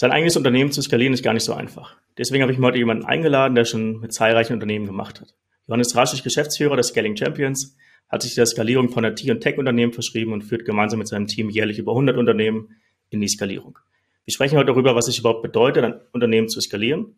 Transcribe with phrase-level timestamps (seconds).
[0.00, 1.94] Sein eigenes Unternehmen zu skalieren ist gar nicht so einfach.
[2.16, 5.34] Deswegen habe ich mir heute jemanden eingeladen, der schon mit zahlreichen Unternehmen gemacht hat.
[5.66, 7.76] Johannes Rasch ist Geschäftsführer der Scaling Champions,
[8.08, 11.50] hat sich der Skalierung von IT- und Tech-Unternehmen verschrieben und führt gemeinsam mit seinem Team
[11.50, 12.76] jährlich über 100 Unternehmen
[13.10, 13.78] in die Skalierung.
[14.24, 17.16] Wir sprechen heute darüber, was es überhaupt bedeutet, ein Unternehmen zu skalieren,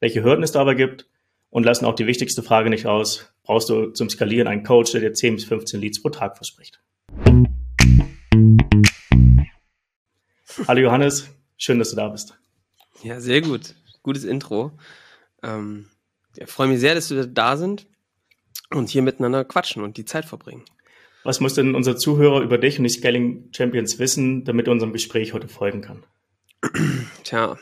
[0.00, 1.06] welche Hürden es dabei gibt
[1.50, 3.32] und lassen auch die wichtigste Frage nicht aus.
[3.44, 6.82] Brauchst du zum Skalieren einen Coach, der dir 10 bis 15 Leads pro Tag verspricht?
[10.66, 12.36] Hallo Johannes, Schön, dass du da bist.
[13.02, 13.74] Ja, sehr gut.
[14.02, 14.72] Gutes Intro.
[15.42, 15.86] Ähm,
[16.36, 17.86] ja, freue mich sehr, dass wir da sind
[18.70, 20.64] und hier miteinander quatschen und die Zeit verbringen.
[21.22, 24.92] Was muss denn unser Zuhörer über dich und die Scaling Champions wissen, damit er unserem
[24.92, 26.04] Gespräch heute folgen kann?
[27.24, 27.58] Tja,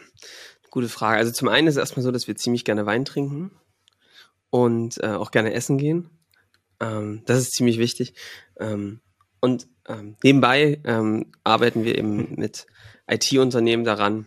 [0.71, 1.19] gute Frage.
[1.19, 3.53] Also zum einen ist es erstmal so, dass wir ziemlich gerne Wein trinken
[4.51, 6.11] und äh, auch gerne essen gehen.
[6.81, 8.15] Ähm, das ist ziemlich wichtig.
[8.59, 9.01] Ähm,
[9.41, 12.67] und ähm, nebenbei ähm, arbeiten wir eben mit
[13.13, 14.27] IT-Unternehmen daran,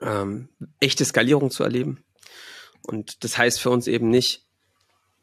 [0.00, 0.48] ähm,
[0.80, 2.04] echte Skalierung zu erleben.
[2.82, 4.46] Und das heißt für uns eben nicht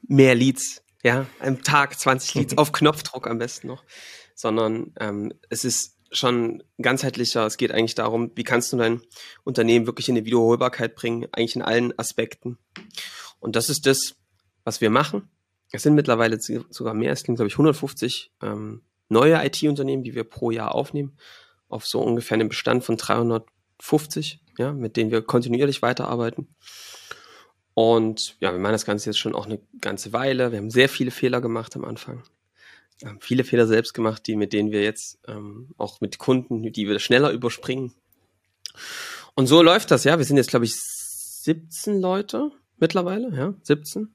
[0.02, 3.84] mehr Leads, ja, am Tag 20 Leads auf Knopfdruck am besten noch,
[4.36, 7.46] sondern ähm, es ist schon ganzheitlicher.
[7.46, 9.02] Es geht eigentlich darum, wie kannst du dein
[9.44, 12.58] Unternehmen wirklich in eine Wiederholbarkeit bringen, eigentlich in allen Aspekten.
[13.40, 14.16] Und das ist das,
[14.64, 15.30] was wir machen.
[15.72, 20.24] Es sind mittlerweile sogar mehr, es sind, glaube ich, 150 ähm, neue IT-Unternehmen, die wir
[20.24, 21.18] pro Jahr aufnehmen
[21.70, 26.48] auf so ungefähr einen Bestand von 350, ja, mit denen wir kontinuierlich weiterarbeiten.
[27.74, 30.52] Und ja, wir machen das Ganze jetzt schon auch eine ganze Weile.
[30.52, 32.24] Wir haben sehr viele Fehler gemacht am Anfang.
[33.00, 36.74] Wir haben viele Fehler selbst gemacht, die mit denen wir jetzt ähm, auch mit Kunden,
[36.74, 37.94] die wir schneller überspringen.
[39.36, 40.18] Und so läuft das, ja.
[40.18, 44.14] Wir sind jetzt, glaube ich, 17 Leute mittlerweile, ja, 17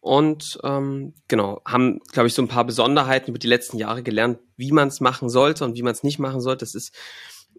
[0.00, 4.38] und ähm, genau, haben, glaube ich, so ein paar Besonderheiten über die letzten Jahre gelernt,
[4.56, 6.64] wie man es machen sollte und wie man es nicht machen sollte.
[6.64, 6.94] Das ist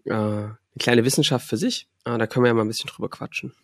[0.04, 1.88] äh, eine kleine Wissenschaft für sich.
[2.04, 3.54] Äh, da können wir ja mal ein bisschen drüber quatschen.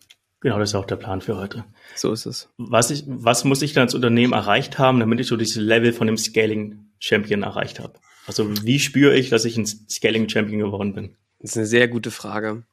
[0.41, 1.65] Genau, das ist auch der Plan für heute.
[1.95, 2.49] So ist es.
[2.57, 5.91] Was, ich, was muss ich dann als Unternehmen erreicht haben, damit ich so dieses Level
[5.91, 7.99] von dem Scaling Champion erreicht habe?
[8.25, 11.17] Also wie spüre ich, dass ich ein Scaling Champion geworden bin?
[11.39, 12.63] Das ist eine sehr gute Frage.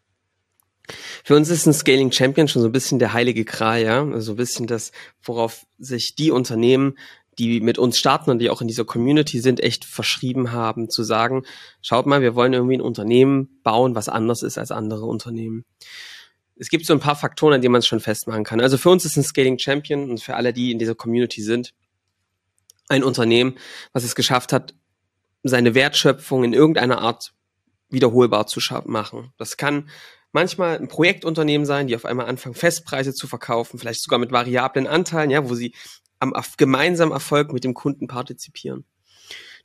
[1.27, 4.01] Für uns ist ein Scaling Champion schon so ein bisschen der heilige Kral, ja.
[4.01, 4.93] Also so ein bisschen das,
[5.25, 6.97] worauf sich die Unternehmen,
[7.37, 11.03] die mit uns starten und die auch in dieser Community sind, echt verschrieben haben, zu
[11.03, 11.43] sagen,
[11.83, 15.65] schaut mal, wir wollen irgendwie ein Unternehmen bauen, was anders ist als andere Unternehmen.
[16.55, 18.61] Es gibt so ein paar Faktoren, an denen man es schon festmachen kann.
[18.61, 21.75] Also für uns ist ein Scaling Champion und für alle, die in dieser Community sind,
[22.89, 23.57] ein Unternehmen,
[23.93, 24.77] was es geschafft hat,
[25.43, 27.33] seine Wertschöpfung in irgendeiner Art
[27.91, 29.33] wiederholbar zu machen.
[29.39, 29.89] Das kann
[30.37, 34.87] manchmal ein Projektunternehmen sein, die auf einmal anfangen, Festpreise zu verkaufen, vielleicht sogar mit variablen
[34.87, 35.75] Anteilen, ja, wo sie
[36.19, 38.85] am gemeinsamen Erfolg mit dem Kunden partizipieren.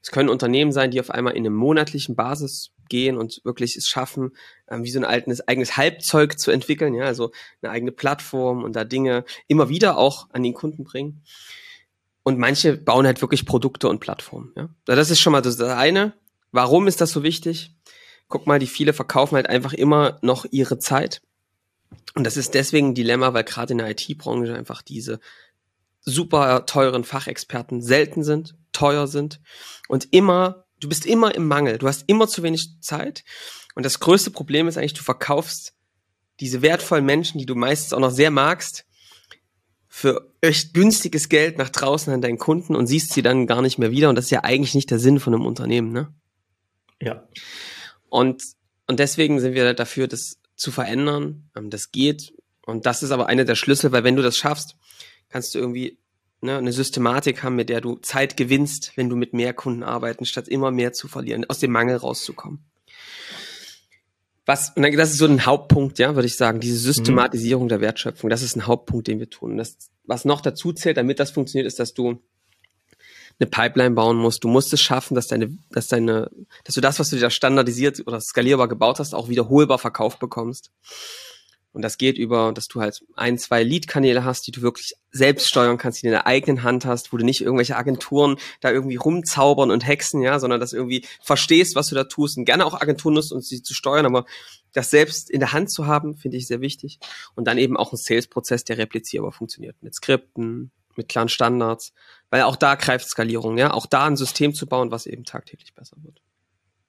[0.01, 3.87] Es können Unternehmen sein, die auf einmal in einem monatlichen Basis gehen und wirklich es
[3.87, 4.31] schaffen,
[4.69, 8.73] ähm, wie so ein altes, eigenes Halbzeug zu entwickeln, ja, also eine eigene Plattform und
[8.73, 11.21] da Dinge immer wieder auch an den Kunden bringen.
[12.23, 14.69] Und manche bauen halt wirklich Produkte und Plattformen, ja.
[14.85, 16.13] Das ist schon mal das eine.
[16.53, 17.75] Warum ist das so wichtig?
[18.31, 21.21] Guck mal, die viele verkaufen halt einfach immer noch ihre Zeit.
[22.15, 25.19] Und das ist deswegen ein Dilemma, weil gerade in der IT-Branche einfach diese
[26.01, 29.39] super teuren Fachexperten selten sind, teuer sind
[29.87, 33.23] und immer, du bist immer im Mangel, du hast immer zu wenig Zeit.
[33.75, 35.73] Und das größte Problem ist eigentlich, du verkaufst
[36.39, 38.85] diese wertvollen Menschen, die du meistens auch noch sehr magst,
[39.87, 43.77] für echt günstiges Geld nach draußen an deinen Kunden und siehst sie dann gar nicht
[43.77, 44.09] mehr wieder.
[44.09, 46.13] Und das ist ja eigentlich nicht der Sinn von einem Unternehmen, ne?
[47.01, 47.27] Ja.
[48.11, 48.43] Und,
[48.87, 51.49] und deswegen sind wir dafür, das zu verändern.
[51.55, 52.33] Ähm, das geht.
[52.65, 54.75] Und das ist aber einer der Schlüssel, weil wenn du das schaffst,
[55.29, 55.97] kannst du irgendwie
[56.41, 60.25] ne, eine Systematik haben, mit der du Zeit gewinnst, wenn du mit mehr Kunden arbeiten,
[60.25, 62.65] statt immer mehr zu verlieren, aus dem Mangel rauszukommen.
[64.45, 67.69] Was, und das ist so ein Hauptpunkt, ja, würde ich sagen, diese Systematisierung mhm.
[67.69, 69.51] der Wertschöpfung, das ist ein Hauptpunkt, den wir tun.
[69.51, 72.21] Und das, was noch dazu zählt, damit das funktioniert, ist, dass du
[73.41, 74.43] eine Pipeline bauen musst.
[74.43, 76.29] Du musst es schaffen, dass deine, dass deine,
[76.63, 80.19] dass du das, was du dir da standardisiert oder skalierbar gebaut hast, auch wiederholbar verkauft
[80.19, 80.71] bekommst.
[81.73, 85.47] Und das geht über, dass du halt ein, zwei Lead-Kanäle hast, die du wirklich selbst
[85.47, 88.71] steuern kannst, die du in der eigenen Hand hast, wo du nicht irgendwelche Agenturen da
[88.71, 92.65] irgendwie rumzaubern und hexen, ja, sondern dass irgendwie verstehst, was du da tust und gerne
[92.65, 94.25] auch Agenturen nutzt, um sie zu steuern, aber
[94.73, 96.99] das selbst in der Hand zu haben, finde ich sehr wichtig.
[97.35, 99.75] Und dann eben auch ein Sales-Prozess, der replizierbar funktioniert.
[99.81, 101.93] Mit Skripten, mit klaren Standards,
[102.29, 105.73] weil auch da greift Skalierung, ja, auch da ein System zu bauen, was eben tagtäglich
[105.73, 106.21] besser wird.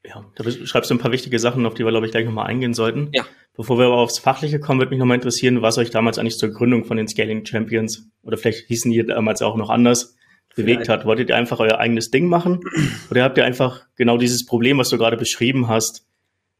[0.04, 2.46] Ja, da schreibst du ein paar wichtige Sachen, auf die wir, glaube ich, gleich nochmal
[2.46, 3.10] eingehen sollten.
[3.12, 3.24] Ja.
[3.54, 6.50] Bevor wir aber aufs Fachliche kommen, würde mich nochmal interessieren, was euch damals eigentlich zur
[6.50, 10.16] Gründung von den Scaling Champions oder vielleicht hießen die damals auch noch anders
[10.56, 11.04] bewegt hat.
[11.04, 12.60] Wolltet ihr einfach euer eigenes Ding machen
[13.10, 16.06] oder habt ihr einfach genau dieses Problem, was du gerade beschrieben hast,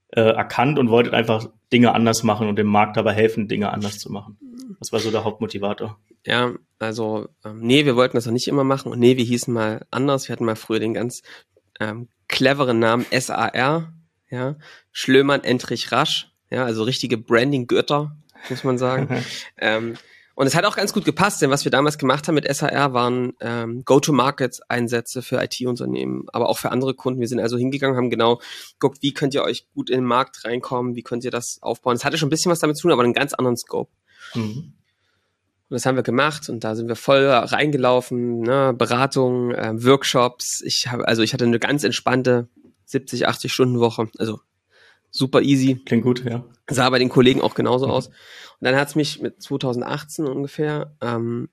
[0.08, 3.98] äh, erkannt und wolltet einfach Dinge anders machen und dem Markt dabei helfen, Dinge anders
[3.98, 4.38] zu machen?
[4.78, 5.98] Was war so der Hauptmotivator?
[6.24, 9.52] Ja, also ähm, nee, wir wollten das noch nicht immer machen und nee, wir hießen
[9.52, 10.28] mal anders.
[10.28, 11.22] Wir hatten mal früher den ganz
[11.80, 13.92] ähm, cleveren Namen SAR,
[14.30, 14.56] ja,
[14.90, 18.16] Schlömann, Entrich, Rasch, ja, also richtige Branding-Götter,
[18.48, 19.24] muss man sagen.
[19.58, 19.96] ähm,
[20.34, 22.94] und es hat auch ganz gut gepasst, denn was wir damals gemacht haben mit SAR
[22.94, 27.20] waren ähm, Go-to-Market-Einsätze für IT-Unternehmen, aber auch für andere Kunden.
[27.20, 28.40] Wir sind also hingegangen, haben genau
[28.80, 31.96] geguckt, wie könnt ihr euch gut in den Markt reinkommen, wie könnt ihr das aufbauen.
[31.96, 33.92] Es hatte schon ein bisschen was damit zu tun, aber einen ganz anderen Scope.
[34.34, 34.72] Mhm.
[35.72, 40.60] Und das haben wir gemacht und da sind wir voll reingelaufen, ne, Beratung, äh, Workshops.
[40.66, 42.50] Ich habe, also ich hatte eine ganz entspannte
[42.84, 44.10] 70, 80 Stunden Woche.
[44.19, 44.40] Also
[45.10, 45.80] super easy.
[45.86, 46.44] Klingt gut, ja.
[46.69, 47.92] Sah bei den Kollegen auch genauso mhm.
[47.92, 48.08] aus.
[48.08, 48.16] Und
[48.60, 51.48] dann hat's mich mit 2018 ungefähr ähm,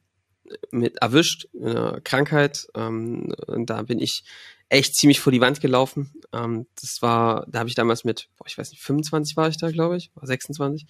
[0.70, 2.68] mit erwischt, eine Krankheit.
[2.76, 4.26] Ähm, und da bin ich
[4.68, 6.12] echt ziemlich vor die Wand gelaufen.
[6.34, 9.56] Ähm, das war, da habe ich damals mit, boah, ich weiß nicht, 25 war ich
[9.56, 10.88] da, glaube ich, war 26,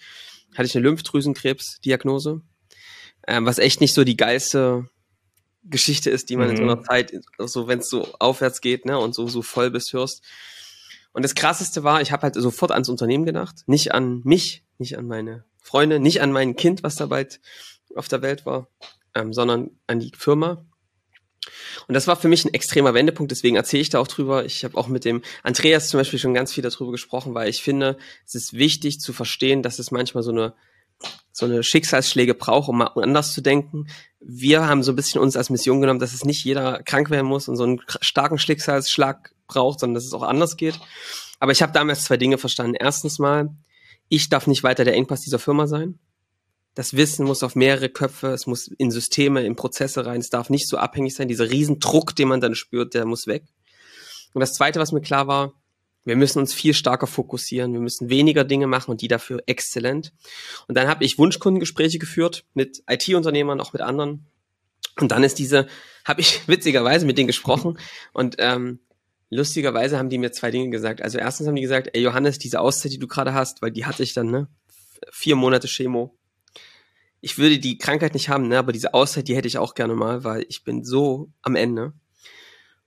[0.56, 2.42] hatte ich eine Lymphdrüsenkrebsdiagnose,
[3.26, 4.88] ähm, was echt nicht so die geilste
[5.64, 6.50] Geschichte ist, die man mhm.
[6.52, 6.82] in so einer.
[6.82, 10.22] Zeit, so wenn es so aufwärts geht, ne, und so so voll bist hörst.
[11.12, 14.96] Und das krasseste war, ich habe halt sofort ans Unternehmen gedacht, nicht an mich, nicht
[14.96, 17.40] an meine Freunde, nicht an mein Kind, was da bald
[17.94, 18.68] auf der Welt war,
[19.14, 20.64] ähm, sondern an die Firma.
[21.88, 24.44] Und das war für mich ein extremer Wendepunkt, deswegen erzähle ich da auch drüber.
[24.44, 27.62] Ich habe auch mit dem Andreas zum Beispiel schon ganz viel darüber gesprochen, weil ich
[27.62, 27.96] finde,
[28.26, 30.54] es ist wichtig zu verstehen, dass es manchmal so eine
[31.32, 33.86] so eine Schicksalsschläge braucht, um mal anders zu denken.
[34.20, 37.26] Wir haben so ein bisschen uns als Mission genommen, dass es nicht jeder krank werden
[37.26, 40.78] muss und so einen starken Schicksalsschlag braucht, sondern dass es auch anders geht.
[41.38, 42.74] Aber ich habe damals zwei Dinge verstanden.
[42.78, 43.50] Erstens mal,
[44.08, 45.98] ich darf nicht weiter der Engpass dieser Firma sein.
[46.74, 50.50] Das Wissen muss auf mehrere Köpfe, es muss in Systeme, in Prozesse rein, es darf
[50.50, 51.28] nicht so abhängig sein.
[51.28, 53.44] Dieser Riesendruck, den man dann spürt, der muss weg.
[54.34, 55.59] Und das Zweite, was mir klar war,
[56.04, 60.12] wir müssen uns viel stärker fokussieren, wir müssen weniger Dinge machen und die dafür exzellent.
[60.66, 64.26] Und dann habe ich Wunschkundengespräche geführt mit IT-Unternehmern, auch mit anderen.
[64.98, 65.66] Und dann ist diese,
[66.04, 67.78] habe ich witzigerweise mit denen gesprochen
[68.12, 68.80] und ähm,
[69.30, 71.02] lustigerweise haben die mir zwei Dinge gesagt.
[71.02, 73.86] Also erstens haben die gesagt, ey Johannes, diese Auszeit, die du gerade hast, weil die
[73.86, 74.48] hatte ich dann, ne?
[75.12, 76.18] Vier Monate Chemo.
[77.22, 78.58] Ich würde die Krankheit nicht haben, ne?
[78.58, 81.92] Aber diese Auszeit, die hätte ich auch gerne mal, weil ich bin so am Ende.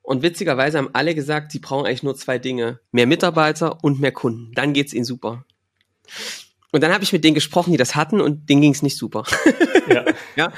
[0.03, 2.79] Und witzigerweise haben alle gesagt, sie brauchen eigentlich nur zwei Dinge.
[2.91, 4.51] Mehr Mitarbeiter und mehr Kunden.
[4.53, 5.45] Dann geht's ihnen super.
[6.71, 9.23] Und dann habe ich mit denen gesprochen, die das hatten und denen ging's nicht super.
[9.87, 10.05] Ja.
[10.35, 10.53] ja.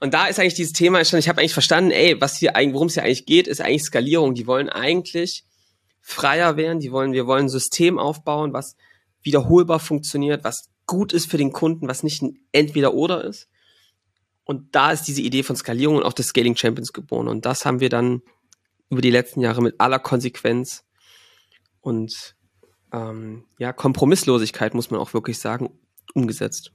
[0.00, 2.88] Und da ist eigentlich dieses Thema, ich habe eigentlich verstanden, ey, was hier eigentlich, worum
[2.88, 4.34] es hier eigentlich geht, ist eigentlich Skalierung.
[4.34, 5.44] Die wollen eigentlich
[6.00, 8.76] freier werden, die wollen, wir wollen ein System aufbauen, was
[9.22, 13.48] wiederholbar funktioniert, was gut ist für den Kunden, was nicht ein Entweder-Oder ist.
[14.44, 17.28] Und da ist diese Idee von Skalierung und auch des Scaling Champions geboren.
[17.28, 18.22] Und das haben wir dann
[18.90, 20.84] über die letzten Jahre mit aller Konsequenz
[21.80, 22.36] und
[22.92, 25.70] ähm, ja, Kompromisslosigkeit, muss man auch wirklich sagen,
[26.14, 26.72] umgesetzt.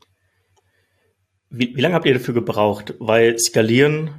[1.49, 2.95] Wie, wie lange habt ihr dafür gebraucht?
[2.99, 4.11] Weil skalieren,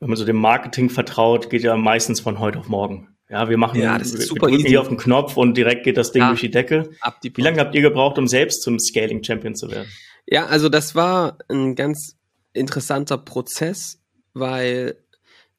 [0.00, 3.08] wenn man so dem Marketing vertraut, geht ja meistens von heute auf morgen.
[3.28, 5.84] Ja, wir machen, ja, das ist super wir drücken hier auf den Knopf und direkt
[5.84, 6.90] geht das Ding ja, durch die Decke.
[7.22, 9.88] Die wie lange habt ihr gebraucht, um selbst zum Scaling Champion zu werden?
[10.26, 12.18] Ja, also das war ein ganz
[12.52, 14.02] interessanter Prozess,
[14.34, 14.96] weil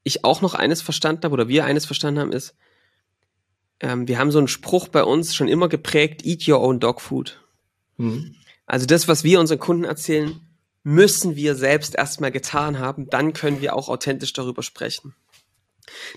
[0.04, 2.56] ich auch noch eines verstanden habe oder wir eines verstanden haben, ist,
[3.80, 7.02] ähm, wir haben so einen Spruch bei uns schon immer geprägt, eat your own dog
[7.02, 7.42] food.
[7.98, 8.36] Mhm.
[8.66, 10.40] Also das, was wir unseren Kunden erzählen,
[10.84, 15.16] müssen wir selbst erstmal getan haben, dann können wir auch authentisch darüber sprechen.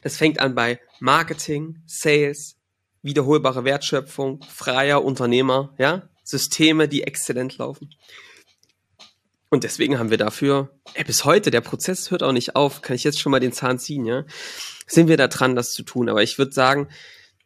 [0.03, 2.57] Das fängt an bei Marketing, Sales,
[3.03, 7.95] wiederholbare Wertschöpfung, freier Unternehmer, ja, Systeme, die exzellent laufen.
[9.49, 12.97] Und deswegen haben wir dafür, ey, bis heute, der Prozess hört auch nicht auf, kann
[12.97, 14.25] ich jetzt schon mal den Zahn ziehen, ja,
[14.87, 16.09] sind wir da dran, das zu tun.
[16.09, 16.89] Aber ich würde sagen,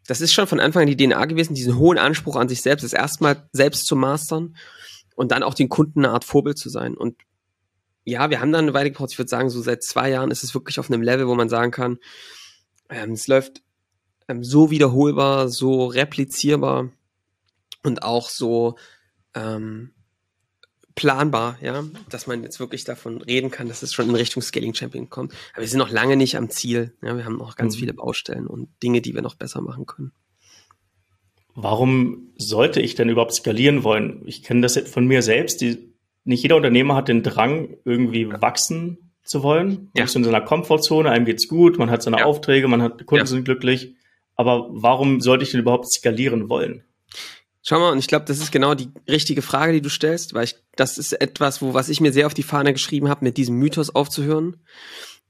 [0.07, 2.85] das ist schon von Anfang an die DNA gewesen, diesen hohen Anspruch an sich selbst,
[2.85, 4.57] das erstmal selbst zu mastern
[5.15, 6.97] und dann auch den Kunden eine Art Vorbild zu sein.
[6.97, 7.17] Und
[8.05, 9.13] ja, wir haben dann eine Weile gebraucht.
[9.13, 11.49] Ich würde sagen, so seit zwei Jahren ist es wirklich auf einem Level, wo man
[11.49, 11.99] sagen kann,
[12.89, 13.63] ähm, es läuft
[14.29, 16.91] ähm, so wiederholbar, so replizierbar
[17.83, 18.77] und auch so
[19.35, 19.93] ähm,
[21.01, 24.75] planbar, ja, dass man jetzt wirklich davon reden kann, dass es schon in Richtung Scaling
[24.75, 25.33] Champion kommt.
[25.55, 26.93] Aber wir sind noch lange nicht am Ziel.
[27.03, 27.81] Ja, wir haben noch ganz mhm.
[27.81, 30.13] viele Baustellen und Dinge, die wir noch besser machen können.
[31.55, 34.21] Warum sollte ich denn überhaupt skalieren wollen?
[34.27, 35.63] Ich kenne das von mir selbst.
[35.63, 39.69] Die, nicht jeder Unternehmer hat den Drang, irgendwie wachsen zu wollen.
[39.69, 40.05] Man ja.
[40.05, 42.25] ist in seiner Komfortzone, einem geht's gut, man hat seine ja.
[42.27, 43.27] Aufträge, man hat Kunden ja.
[43.27, 43.95] sind glücklich.
[44.37, 46.85] Aber warum sollte ich denn überhaupt skalieren wollen?
[47.71, 50.43] Schau mal, und ich glaube, das ist genau die richtige Frage, die du stellst, weil
[50.43, 53.37] ich, das ist etwas, wo was ich mir sehr auf die Fahne geschrieben habe, mit
[53.37, 54.57] diesem Mythos aufzuhören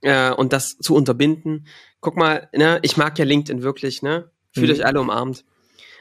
[0.01, 1.67] äh, und das zu unterbinden.
[2.01, 4.31] Guck mal, ne, ich mag ja LinkedIn wirklich, ne?
[4.53, 4.73] Fühlt mhm.
[4.73, 5.45] euch alle umarmt.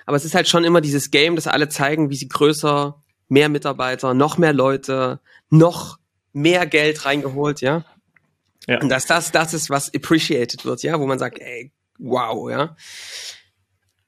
[0.06, 3.50] Aber es ist halt schon immer dieses Game, dass alle zeigen, wie sie größer, mehr
[3.50, 5.20] Mitarbeiter, noch mehr Leute,
[5.50, 6.00] noch
[6.32, 7.84] mehr Geld reingeholt, ja.
[8.66, 8.80] Ja.
[8.80, 12.78] Und dass das das ist, was appreciated wird, ja, wo man sagt, ey, wow, ja.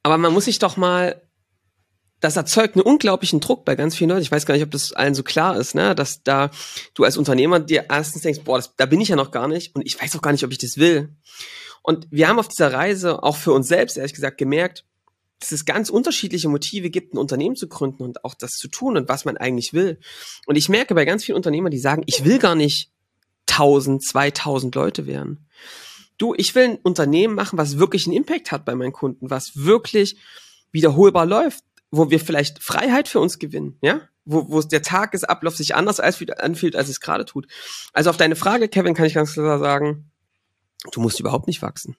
[0.02, 1.22] Aber man muss sich doch mal
[2.22, 4.22] das erzeugt einen unglaublichen Druck bei ganz vielen Leuten.
[4.22, 5.96] Ich weiß gar nicht, ob das allen so klar ist, ne?
[5.96, 6.52] dass da
[6.94, 9.76] du als Unternehmer dir erstens denkst, boah, das, da bin ich ja noch gar nicht
[9.76, 11.10] und ich weiß auch gar nicht, ob ich das will.
[11.82, 14.86] Und wir haben auf dieser Reise auch für uns selbst, ehrlich gesagt, gemerkt,
[15.40, 18.96] dass es ganz unterschiedliche Motive gibt, ein Unternehmen zu gründen und auch das zu tun
[18.96, 20.00] und was man eigentlich will.
[20.46, 22.92] Und ich merke bei ganz vielen Unternehmern, die sagen, ich will gar nicht
[23.50, 25.48] 1000, 2000 Leute werden.
[26.20, 29.56] Du, ich will ein Unternehmen machen, was wirklich einen Impact hat bei meinen Kunden, was
[29.56, 30.18] wirklich
[30.72, 34.02] wiederholbar läuft, wo wir vielleicht Freiheit für uns gewinnen, ja?
[34.24, 37.48] Wo, wo der Tagesablauf sich anders anfühlt, als es gerade tut.
[37.92, 40.12] Also auf deine Frage, Kevin, kann ich ganz klar sagen,
[40.92, 41.96] du musst überhaupt nicht wachsen.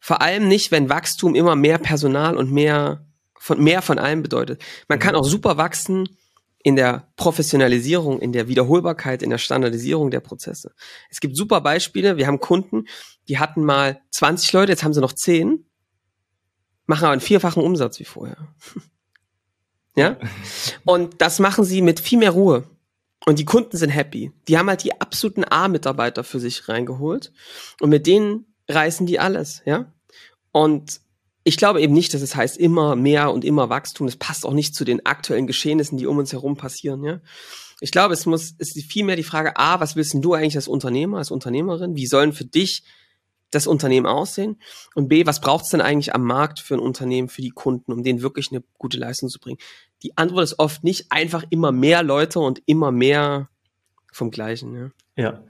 [0.00, 3.06] Vor allem nicht, wenn Wachstum immer mehr Personal und mehr
[3.38, 4.62] von, mehr von allem bedeutet.
[4.88, 6.08] Man kann auch super wachsen
[6.62, 10.74] in der Professionalisierung, in der Wiederholbarkeit, in der Standardisierung der Prozesse.
[11.10, 12.16] Es gibt super Beispiele.
[12.16, 12.86] Wir haben Kunden,
[13.28, 15.65] die hatten mal 20 Leute, jetzt haben sie noch 10
[16.86, 18.48] machen aber einen vierfachen Umsatz wie vorher.
[19.96, 20.18] ja?
[20.84, 22.64] Und das machen sie mit viel mehr Ruhe.
[23.24, 24.32] Und die Kunden sind happy.
[24.46, 27.32] Die haben halt die absoluten A-Mitarbeiter für sich reingeholt.
[27.80, 29.92] Und mit denen reißen die alles, ja?
[30.52, 31.00] Und
[31.42, 34.06] ich glaube eben nicht, dass es heißt immer mehr und immer Wachstum.
[34.06, 37.20] Das passt auch nicht zu den aktuellen Geschehnissen, die um uns herum passieren, ja?
[37.80, 40.56] Ich glaube, es muss, es ist vielmehr die Frage, A, was willst denn du eigentlich
[40.56, 41.94] als Unternehmer, als Unternehmerin?
[41.94, 42.84] Wie sollen für dich
[43.50, 44.60] das Unternehmen aussehen?
[44.94, 47.92] Und B, was braucht es denn eigentlich am Markt für ein Unternehmen, für die Kunden,
[47.92, 49.58] um denen wirklich eine gute Leistung zu bringen?
[50.02, 53.48] Die Antwort ist oft nicht einfach immer mehr Leute und immer mehr
[54.12, 54.92] vom Gleichen.
[55.16, 55.24] Ja.
[55.24, 55.42] ja.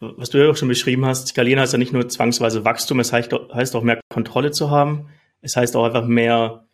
[0.00, 3.12] Was du ja auch schon beschrieben hast, skalieren heißt ja nicht nur zwangsweise Wachstum, es
[3.12, 5.08] heißt, heißt auch mehr Kontrolle zu haben.
[5.42, 6.64] Es heißt auch einfach mehr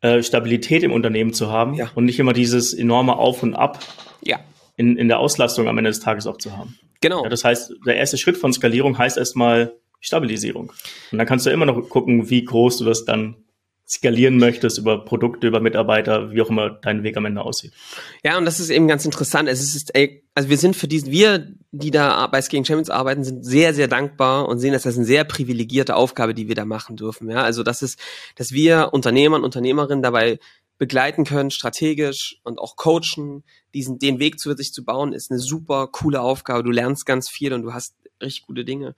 [0.00, 1.90] äh, Stabilität im Unternehmen zu haben ja.
[1.94, 3.80] und nicht immer dieses enorme Auf und Ab
[4.22, 4.38] ja.
[4.76, 6.78] in, in der Auslastung am Ende des Tages auch zu haben.
[7.00, 7.22] Genau.
[7.22, 10.72] Ja, das heißt, der erste Schritt von Skalierung heißt erstmal Stabilisierung.
[11.12, 13.36] Und dann kannst du immer noch gucken, wie groß du das dann
[13.88, 17.72] skalieren möchtest über Produkte, über Mitarbeiter, wie auch immer dein Weg am Ende aussieht.
[18.22, 19.48] Ja, und das ist eben ganz interessant.
[19.48, 19.92] Es ist,
[20.34, 23.88] also wir sind für diesen, wir, die da bei Skating Champions arbeiten, sind sehr, sehr
[23.88, 27.30] dankbar und sehen das als eine sehr privilegierte Aufgabe, die wir da machen dürfen.
[27.30, 27.98] Ja, also das ist,
[28.36, 30.38] dass wir Unternehmer und Unternehmerinnen dabei
[30.76, 35.40] begleiten können, strategisch und auch coachen, diesen, den Weg zu sich zu bauen, ist eine
[35.40, 36.62] super coole Aufgabe.
[36.62, 38.94] Du lernst ganz viel und du hast richtig gute Dinge.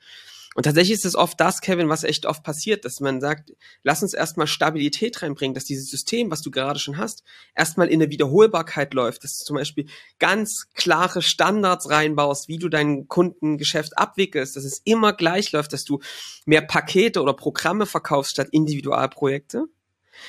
[0.57, 3.53] Und tatsächlich ist es oft das, Kevin, was echt oft passiert, dass man sagt,
[3.85, 7.23] lass uns erstmal Stabilität reinbringen, dass dieses System, was du gerade schon hast,
[7.55, 9.87] erstmal in eine Wiederholbarkeit läuft, dass du zum Beispiel
[10.19, 15.85] ganz klare Standards reinbaust, wie du dein Kundengeschäft abwickelst, dass es immer gleich läuft, dass
[15.85, 16.01] du
[16.47, 19.67] mehr Pakete oder Programme verkaufst statt Individualprojekte.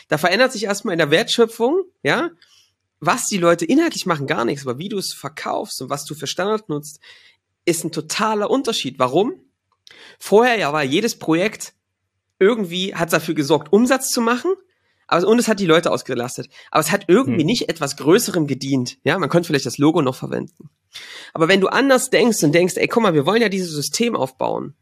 [0.07, 2.29] Da verändert sich erstmal in der Wertschöpfung, ja,
[2.99, 6.13] was die Leute inhaltlich machen, gar nichts, aber wie du es verkaufst und was du
[6.13, 6.99] für Standard nutzt,
[7.65, 8.99] ist ein totaler Unterschied.
[8.99, 9.33] Warum?
[10.19, 11.74] Vorher ja war jedes Projekt
[12.39, 14.51] irgendwie hat dafür gesorgt, Umsatz zu machen,
[15.07, 16.50] aber und es hat die Leute ausgelastet.
[16.71, 17.45] Aber es hat irgendwie hm.
[17.45, 18.98] nicht etwas Größerem gedient.
[19.03, 20.69] Ja, man könnte vielleicht das Logo noch verwenden.
[21.33, 24.15] Aber wenn du anders denkst und denkst, ey, guck mal, wir wollen ja dieses System
[24.15, 24.74] aufbauen.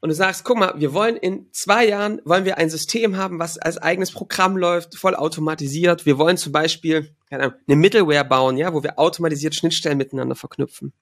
[0.00, 3.38] Und du sagst, guck mal, wir wollen in zwei Jahren, wollen wir ein System haben,
[3.38, 6.06] was als eigenes Programm läuft, voll automatisiert.
[6.06, 10.36] Wir wollen zum Beispiel keine Ahnung, eine Middleware bauen, ja, wo wir automatisiert Schnittstellen miteinander
[10.36, 10.92] verknüpfen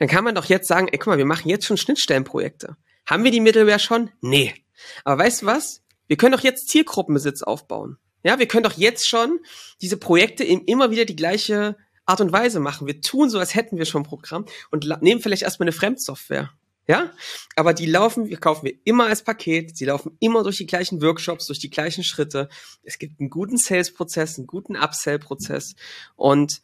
[0.00, 2.74] dann kann man doch jetzt sagen, ey, guck mal, wir machen jetzt schon Schnittstellenprojekte.
[3.04, 4.10] Haben wir die Middleware schon?
[4.22, 4.54] Nee.
[5.04, 5.82] Aber weißt du was?
[6.06, 7.98] Wir können doch jetzt Zielgruppenbesitz aufbauen.
[8.22, 9.40] Ja, wir können doch jetzt schon
[9.82, 11.76] diese Projekte in immer wieder die gleiche
[12.06, 12.86] Art und Weise machen.
[12.86, 16.50] Wir tun so, als hätten wir schon ein Programm und nehmen vielleicht erstmal eine Fremdsoftware.
[16.88, 17.12] Ja,
[17.54, 21.02] aber die laufen, wir kaufen wir immer als Paket, sie laufen immer durch die gleichen
[21.02, 22.48] Workshops, durch die gleichen Schritte.
[22.82, 25.74] Es gibt einen guten Sales-Prozess, einen guten Upsell-Prozess
[26.16, 26.62] und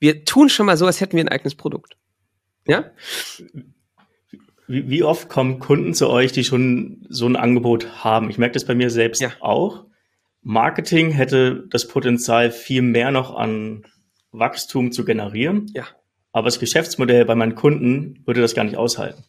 [0.00, 1.96] wir tun schon mal so, als hätten wir ein eigenes Produkt.
[2.66, 2.84] Ja?
[4.66, 8.30] Wie, wie oft kommen Kunden zu euch, die schon so ein Angebot haben?
[8.30, 9.30] Ich merke das bei mir selbst ja.
[9.40, 9.84] auch.
[10.42, 13.84] Marketing hätte das Potenzial, viel mehr noch an
[14.32, 15.70] Wachstum zu generieren.
[15.74, 15.84] Ja.
[16.32, 19.24] Aber das Geschäftsmodell bei meinen Kunden würde das gar nicht aushalten.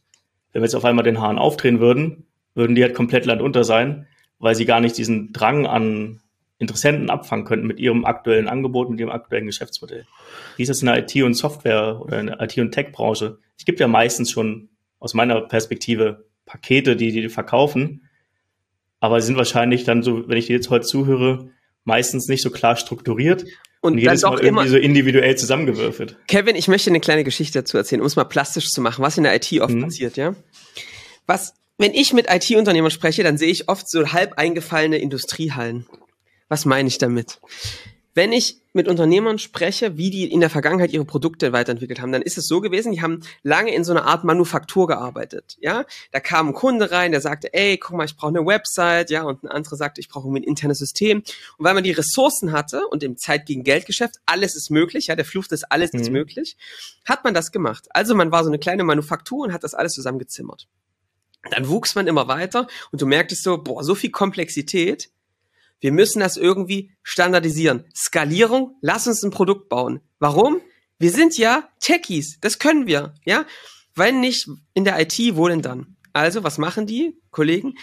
[0.52, 4.08] Wenn wir jetzt auf einmal den Hahn aufdrehen würden, würden die halt komplett landunter sein,
[4.40, 6.22] weil sie gar nicht diesen Drang an
[6.58, 10.06] Interessenten abfangen könnten mit ihrem aktuellen Angebot, mit ihrem aktuellen Geschäftsmodell.
[10.56, 13.40] Wie ist das in der IT- und Software- oder in der IT- und Tech-Branche?
[13.58, 14.70] Es gibt ja meistens schon
[15.00, 18.08] aus meiner Perspektive Pakete, die die verkaufen,
[19.00, 21.50] aber sie sind wahrscheinlich dann so, wenn ich dir jetzt heute zuhöre,
[21.84, 23.44] meistens nicht so klar strukturiert
[23.82, 26.18] und, und jedes Mal irgendwie so individuell zusammengewürfelt.
[26.28, 29.18] Kevin, ich möchte eine kleine Geschichte dazu erzählen, um es mal plastisch zu machen, was
[29.18, 29.84] in der IT oft mhm.
[29.84, 30.36] passiert, ja?
[31.28, 35.86] Was, wenn ich mit IT-Unternehmern spreche, dann sehe ich oft so halb eingefallene Industriehallen.
[36.48, 37.40] Was meine ich damit?
[38.16, 42.22] wenn ich mit Unternehmern spreche, wie die in der Vergangenheit ihre Produkte weiterentwickelt haben, dann
[42.22, 45.58] ist es so gewesen, die haben lange in so einer Art Manufaktur gearbeitet.
[45.60, 49.10] Ja, da kam ein Kunde rein, der sagte, ey, guck mal, ich brauche eine Website,
[49.10, 51.24] ja, und ein anderer sagte, ich brauche ein internes System.
[51.58, 55.16] Und weil man die Ressourcen hatte und im Zeit gegen Geldgeschäft, alles ist möglich, ja,
[55.18, 56.00] der Fluch des alles mhm.
[56.00, 56.56] ist möglich,
[57.04, 57.88] hat man das gemacht.
[57.90, 60.68] Also man war so eine kleine Manufaktur und hat das alles zusammengezimmert.
[61.52, 65.10] Dann wuchs man immer weiter und du merktest so, boah, so viel Komplexität
[65.80, 67.86] wir müssen das irgendwie standardisieren.
[67.96, 70.02] Skalierung, lass uns ein Produkt bauen.
[70.20, 70.62] Warum?
[70.98, 73.46] Wir sind ja Techies, das können wir, ja?
[73.96, 75.96] Wenn nicht in der IT, wo denn dann?
[76.14, 77.76] Also, was machen die Kollegen?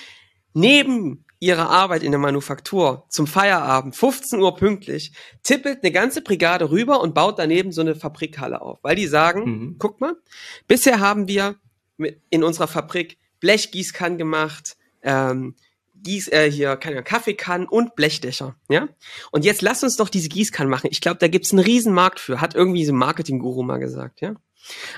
[0.55, 6.71] Neben ihrer Arbeit in der Manufaktur zum Feierabend, 15 Uhr pünktlich, tippelt eine ganze Brigade
[6.71, 9.77] rüber und baut daneben so eine Fabrikhalle auf, weil die sagen, mhm.
[9.79, 10.15] guck mal,
[10.69, 11.57] bisher haben wir
[12.31, 15.57] in unserer Fabrik Blechgießkannen gemacht, ähm,
[16.03, 18.89] Gieß, äh, hier, keine Kaffeekannen und Blechdächer, ja?
[19.31, 20.89] Und jetzt lass uns doch diese Gießkannen machen.
[20.91, 24.21] Ich glaube, da gibt's einen riesen Markt für, hat irgendwie so ein Marketing-Guru mal gesagt,
[24.21, 24.35] ja?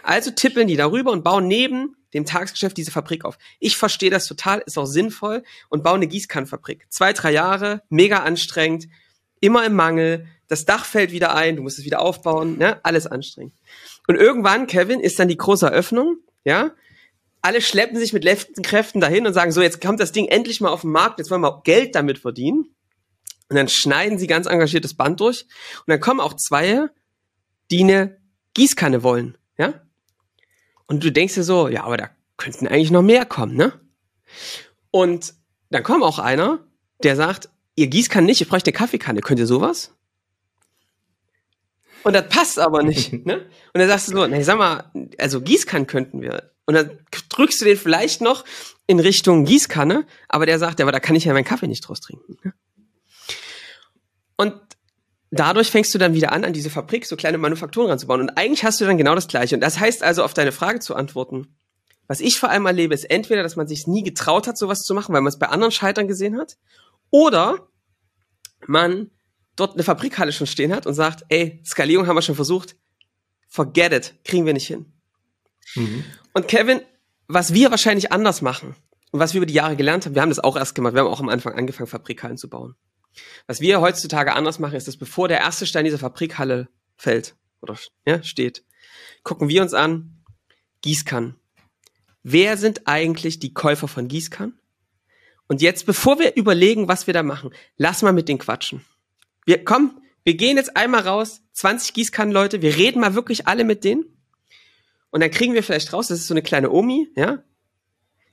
[0.02, 3.38] Also tippeln die darüber und bauen neben dem Tagesgeschäft diese Fabrik auf.
[3.58, 6.86] Ich verstehe das total, ist auch sinnvoll und bauen eine Gießkannenfabrik.
[6.88, 8.88] Zwei, drei Jahre, mega anstrengend,
[9.40, 12.78] immer im Mangel, das Dach fällt wieder ein, du musst es wieder aufbauen, ne?
[12.84, 13.54] alles anstrengend.
[14.06, 16.72] Und irgendwann, Kevin, ist dann die große Eröffnung, ja?
[17.44, 20.62] Alle schleppen sich mit letzten Kräften dahin und sagen, so, jetzt kommt das Ding endlich
[20.62, 22.74] mal auf den Markt, jetzt wollen wir Geld damit verdienen.
[23.50, 25.42] Und dann schneiden sie ganz engagiertes Band durch.
[25.42, 26.88] Und dann kommen auch zwei,
[27.70, 28.16] die eine
[28.54, 29.74] Gießkanne wollen, ja?
[30.86, 33.78] Und du denkst dir so, ja, aber da könnten eigentlich noch mehr kommen, ne?
[34.90, 35.34] Und
[35.68, 36.66] dann kommt auch einer,
[37.02, 39.94] der sagt, ihr Gießkanne nicht, ihr braucht eine Kaffeekanne, könnt ihr sowas?
[42.04, 43.40] Und das passt aber nicht, ne?
[43.74, 46.53] Und dann sagst du so, na, sag mal, also Gießkannen könnten wir.
[46.66, 48.44] Und dann drückst du den vielleicht noch
[48.86, 51.86] in Richtung Gießkanne, aber der sagt, ja, aber da kann ich ja meinen Kaffee nicht
[51.86, 52.36] draus trinken.
[52.42, 52.54] Ne?
[54.36, 54.54] Und
[55.30, 58.20] dadurch fängst du dann wieder an, an diese Fabrik so kleine Manufakturen ranzubauen.
[58.20, 59.54] Und eigentlich hast du dann genau das Gleiche.
[59.54, 61.56] Und das heißt also, auf deine Frage zu antworten,
[62.06, 64.94] was ich vor allem erlebe, ist entweder, dass man sich nie getraut hat, sowas zu
[64.94, 66.56] machen, weil man es bei anderen Scheitern gesehen hat,
[67.10, 67.68] oder
[68.66, 69.10] man
[69.56, 72.76] dort eine Fabrikhalle schon stehen hat und sagt, ey, Skalierung haben wir schon versucht,
[73.48, 74.92] forget it, kriegen wir nicht hin.
[75.76, 76.04] Mhm.
[76.34, 76.82] Und Kevin,
[77.28, 78.74] was wir wahrscheinlich anders machen
[79.12, 81.00] und was wir über die Jahre gelernt haben, wir haben das auch erst gemacht, wir
[81.00, 82.74] haben auch am Anfang angefangen, Fabrikhallen zu bauen.
[83.46, 87.78] Was wir heutzutage anders machen, ist, dass bevor der erste Stein dieser Fabrikhalle fällt oder
[88.04, 88.64] ja, steht,
[89.22, 90.24] gucken wir uns an,
[90.82, 91.36] Gießkannen.
[92.24, 94.58] Wer sind eigentlich die Käufer von Gießkannen?
[95.46, 98.84] Und jetzt, bevor wir überlegen, was wir da machen, lass mal mit den quatschen.
[99.46, 103.84] Wir kommen, wir gehen jetzt einmal raus, 20 Gießkannenleute, wir reden mal wirklich alle mit
[103.84, 104.13] denen
[105.14, 107.44] und dann kriegen wir vielleicht raus, das ist so eine kleine Omi, ja,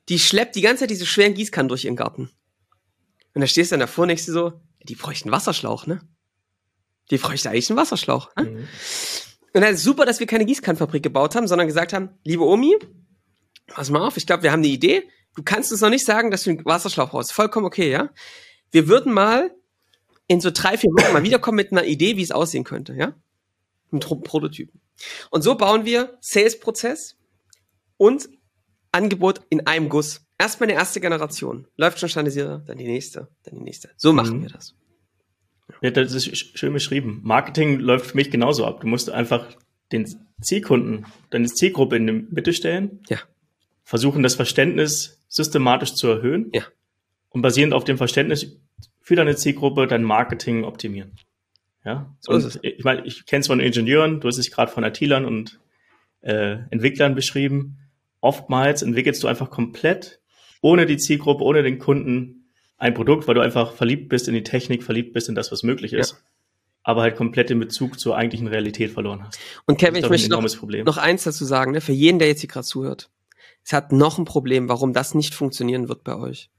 [0.10, 2.32] die schleppt die ganze Zeit diese schweren Gießkannen durch ihren Garten.
[3.36, 6.02] Und da stehst du dann davor und denkst du so, die bräuchten einen Wasserschlauch, ne?
[7.12, 8.36] Die bräuchte eigentlich einen Wasserschlauch.
[8.36, 8.46] Ne?
[8.46, 8.58] Mhm.
[9.54, 12.76] Und dann ist super, dass wir keine Gießkannenfabrik gebaut haben, sondern gesagt haben, liebe Omi,
[13.67, 15.04] pass mal auf, ich glaube, wir haben eine Idee.
[15.36, 17.32] Du kannst uns noch nicht sagen, dass du einen Wasserschlauch brauchst.
[17.32, 18.10] Vollkommen okay, ja?
[18.72, 19.52] Wir würden mal
[20.26, 23.13] in so drei, vier Wochen mal wiederkommen mit einer Idee, wie es aussehen könnte, ja?
[23.91, 24.81] Mit Prototypen.
[25.29, 27.17] Und so bauen wir Sales-Prozess
[27.97, 28.29] und
[28.91, 30.25] Angebot in einem Guss.
[30.37, 31.67] Erstmal eine erste Generation.
[31.77, 33.91] Läuft schon standardisiert, dann die nächste, dann die nächste.
[33.95, 34.41] So machen mhm.
[34.43, 34.75] wir das.
[35.81, 37.21] Ja, das ist schön beschrieben.
[37.23, 38.81] Marketing läuft für mich genauso ab.
[38.81, 39.47] Du musst einfach
[39.91, 40.07] den
[40.41, 43.01] Zielkunden, deine Zielgruppe in die Mitte stellen.
[43.09, 43.19] Ja.
[43.83, 46.49] Versuchen, das Verständnis systematisch zu erhöhen.
[46.53, 46.63] Ja.
[47.29, 48.57] Und basierend auf dem Verständnis
[48.99, 51.13] für deine Zielgruppe dein Marketing optimieren.
[51.84, 54.84] Ja, so und ich meine, ich kenne es von Ingenieuren, du hast es gerade von
[54.84, 55.60] IT-Lern und
[56.22, 57.78] äh, Entwicklern beschrieben.
[58.20, 60.22] Oftmals entwickelst du einfach komplett
[60.62, 62.41] ohne die Zielgruppe, ohne den Kunden
[62.78, 65.63] ein Produkt, weil du einfach verliebt bist in die Technik, verliebt bist in das, was
[65.63, 66.12] möglich ist.
[66.12, 66.17] Ja.
[66.84, 69.39] Aber halt komplett den Bezug zur eigentlichen Realität verloren hast.
[69.65, 72.50] Und Kevin, ich möchte noch, noch eins dazu sagen, ne, für jeden, der jetzt hier
[72.50, 73.12] gerade zuhört.
[73.63, 76.50] Es hat noch ein Problem, warum das nicht funktionieren wird bei euch.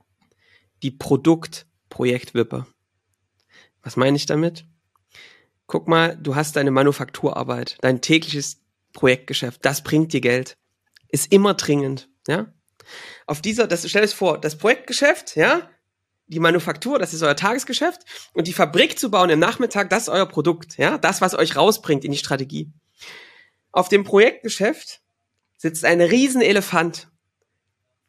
[0.84, 2.66] Die Produktprojektwippe.
[3.82, 4.64] Was meine ich damit?
[5.66, 8.60] Guck mal, du hast deine Manufakturarbeit, dein tägliches
[8.92, 10.56] Projektgeschäft, das bringt dir Geld,
[11.08, 12.52] ist immer dringend, ja.
[13.26, 15.68] Auf dieser, das stell es vor, das Projektgeschäft, ja,
[16.26, 20.08] die Manufaktur, das ist euer Tagesgeschäft und die Fabrik zu bauen im Nachmittag, das ist
[20.08, 22.70] euer Produkt, ja, das, was euch rausbringt in die Strategie.
[23.70, 25.00] Auf dem Projektgeschäft
[25.56, 27.08] sitzt ein Riesenelefant.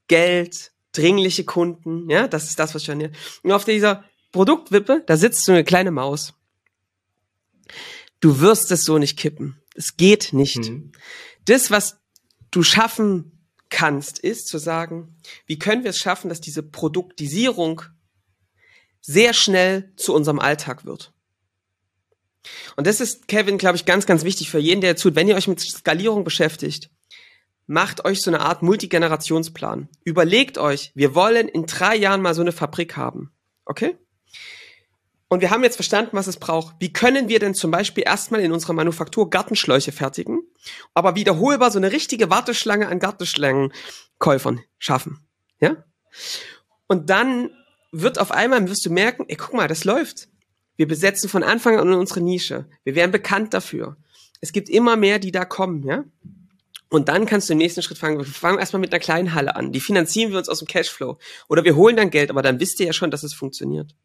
[0.07, 3.11] Geld, dringliche Kunden, ja, das ist das, was schon hier.
[3.41, 6.33] Und auf dieser Produktwippe, da sitzt so eine kleine Maus.
[8.19, 9.61] Du wirst es so nicht kippen.
[9.75, 10.69] Es geht nicht.
[10.69, 10.91] Mhm.
[11.45, 11.97] Das, was
[12.51, 17.81] du schaffen kannst, ist zu sagen, wie können wir es schaffen, dass diese Produktisierung
[19.01, 21.13] sehr schnell zu unserem Alltag wird.
[22.75, 25.15] Und das ist, Kevin, glaube ich, ganz, ganz wichtig für jeden, der tut.
[25.15, 26.89] Wenn ihr euch mit Skalierung beschäftigt,
[27.67, 29.89] macht euch so eine Art Multigenerationsplan.
[30.03, 33.33] Überlegt euch, wir wollen in drei Jahren mal so eine Fabrik haben.
[33.65, 33.95] Okay?
[35.33, 36.75] Und wir haben jetzt verstanden, was es braucht.
[36.77, 40.43] Wie können wir denn zum Beispiel erstmal in unserer Manufaktur Gartenschläuche fertigen,
[40.93, 45.25] aber wiederholbar so eine richtige Warteschlange an Gartenschlangenkäufern schaffen?
[45.59, 45.83] Ja?
[46.85, 47.49] Und dann
[47.91, 50.27] wird auf einmal, wirst du merken, ey, guck mal, das läuft.
[50.75, 52.69] Wir besetzen von Anfang an unsere Nische.
[52.83, 53.97] Wir werden bekannt dafür.
[54.39, 56.03] Es gibt immer mehr, die da kommen, ja?
[56.89, 58.19] Und dann kannst du im nächsten Schritt fangen.
[58.19, 59.71] Wir fangen erstmal mit einer kleinen Halle an.
[59.71, 61.17] Die finanzieren wir uns aus dem Cashflow.
[61.49, 63.95] Oder wir holen dann Geld, aber dann wisst ihr ja schon, dass es funktioniert.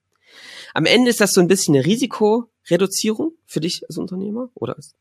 [0.75, 4.95] Am Ende ist das so ein bisschen eine Risikoreduzierung für dich als Unternehmer oder als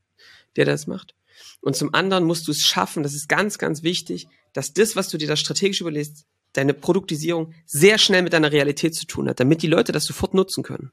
[0.55, 1.15] der, der das macht.
[1.61, 5.09] Und zum anderen musst du es schaffen, das ist ganz, ganz wichtig, dass das, was
[5.09, 9.39] du dir da strategisch überlegst, deine Produktisierung sehr schnell mit deiner Realität zu tun hat,
[9.39, 10.91] damit die Leute das sofort nutzen können.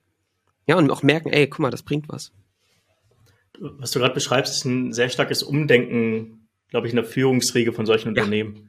[0.66, 2.32] Ja, und auch merken, ey, guck mal, das bringt was.
[3.58, 7.86] Was du gerade beschreibst, ist ein sehr starkes Umdenken, glaube ich, in der Führungsriege von
[7.86, 8.56] solchen Unternehmen.
[8.56, 8.62] Ja.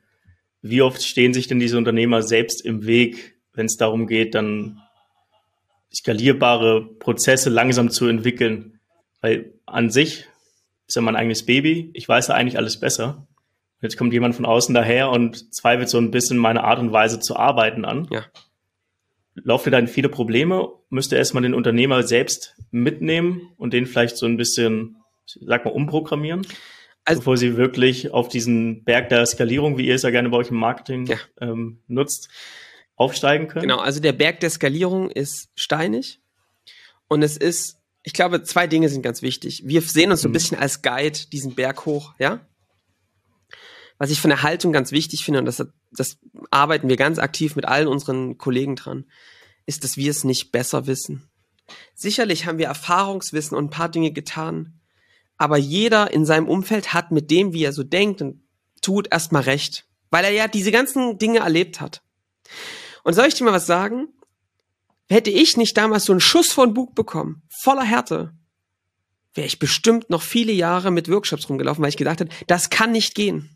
[0.61, 4.81] Wie oft stehen sich denn diese Unternehmer selbst im Weg, wenn es darum geht, dann
[5.95, 8.79] skalierbare Prozesse langsam zu entwickeln?
[9.21, 10.25] Weil an sich
[10.87, 11.89] ist ja mein eigenes Baby.
[11.93, 13.27] Ich weiß ja eigentlich alles besser.
[13.81, 17.19] Jetzt kommt jemand von außen daher und zweifelt so ein bisschen meine Art und Weise
[17.19, 18.07] zu arbeiten an.
[18.11, 18.25] Ja
[19.43, 20.69] laufen da viele Probleme?
[20.89, 26.47] Müsste erstmal den Unternehmer selbst mitnehmen und den vielleicht so ein bisschen, sag mal, umprogrammieren?
[27.03, 30.37] Also, bevor sie wirklich auf diesen Berg der Skalierung, wie ihr es ja gerne bei
[30.37, 31.17] euch im Marketing ja.
[31.39, 32.29] ähm, nutzt,
[32.95, 33.63] aufsteigen können?
[33.63, 36.19] Genau, also der Berg der Skalierung ist steinig
[37.07, 39.63] und es ist, ich glaube, zwei Dinge sind ganz wichtig.
[39.65, 40.33] Wir sehen uns so ein mhm.
[40.33, 42.45] bisschen als Guide diesen Berg hoch, ja?
[43.97, 46.17] Was ich von der Haltung ganz wichtig finde, und das, das
[46.51, 49.05] arbeiten wir ganz aktiv mit allen unseren Kollegen dran,
[49.65, 51.29] ist, dass wir es nicht besser wissen.
[51.93, 54.79] Sicherlich haben wir Erfahrungswissen und ein paar Dinge getan,
[55.37, 58.41] aber jeder in seinem Umfeld hat mit dem, wie er so denkt und
[58.81, 62.03] tut, erstmal recht, weil er ja diese ganzen Dinge erlebt hat.
[63.05, 64.07] Und soll ich dir mal was sagen?
[65.07, 68.33] Hätte ich nicht damals so einen Schuss von Bug bekommen, voller Härte,
[69.35, 72.91] wäre ich bestimmt noch viele Jahre mit Workshops rumgelaufen, weil ich gedacht habe, das kann
[72.91, 73.55] nicht gehen.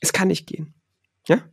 [0.00, 0.74] Es kann nicht gehen.
[1.28, 1.48] Ja?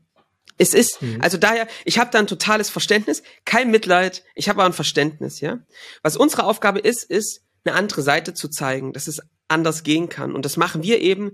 [0.57, 1.21] Es ist, mhm.
[1.21, 5.41] also daher, ich habe da ein totales Verständnis, kein Mitleid, ich habe aber ein Verständnis,
[5.41, 5.60] ja.
[6.01, 10.34] Was unsere Aufgabe ist, ist, eine andere Seite zu zeigen, dass es anders gehen kann.
[10.34, 11.34] Und das machen wir eben,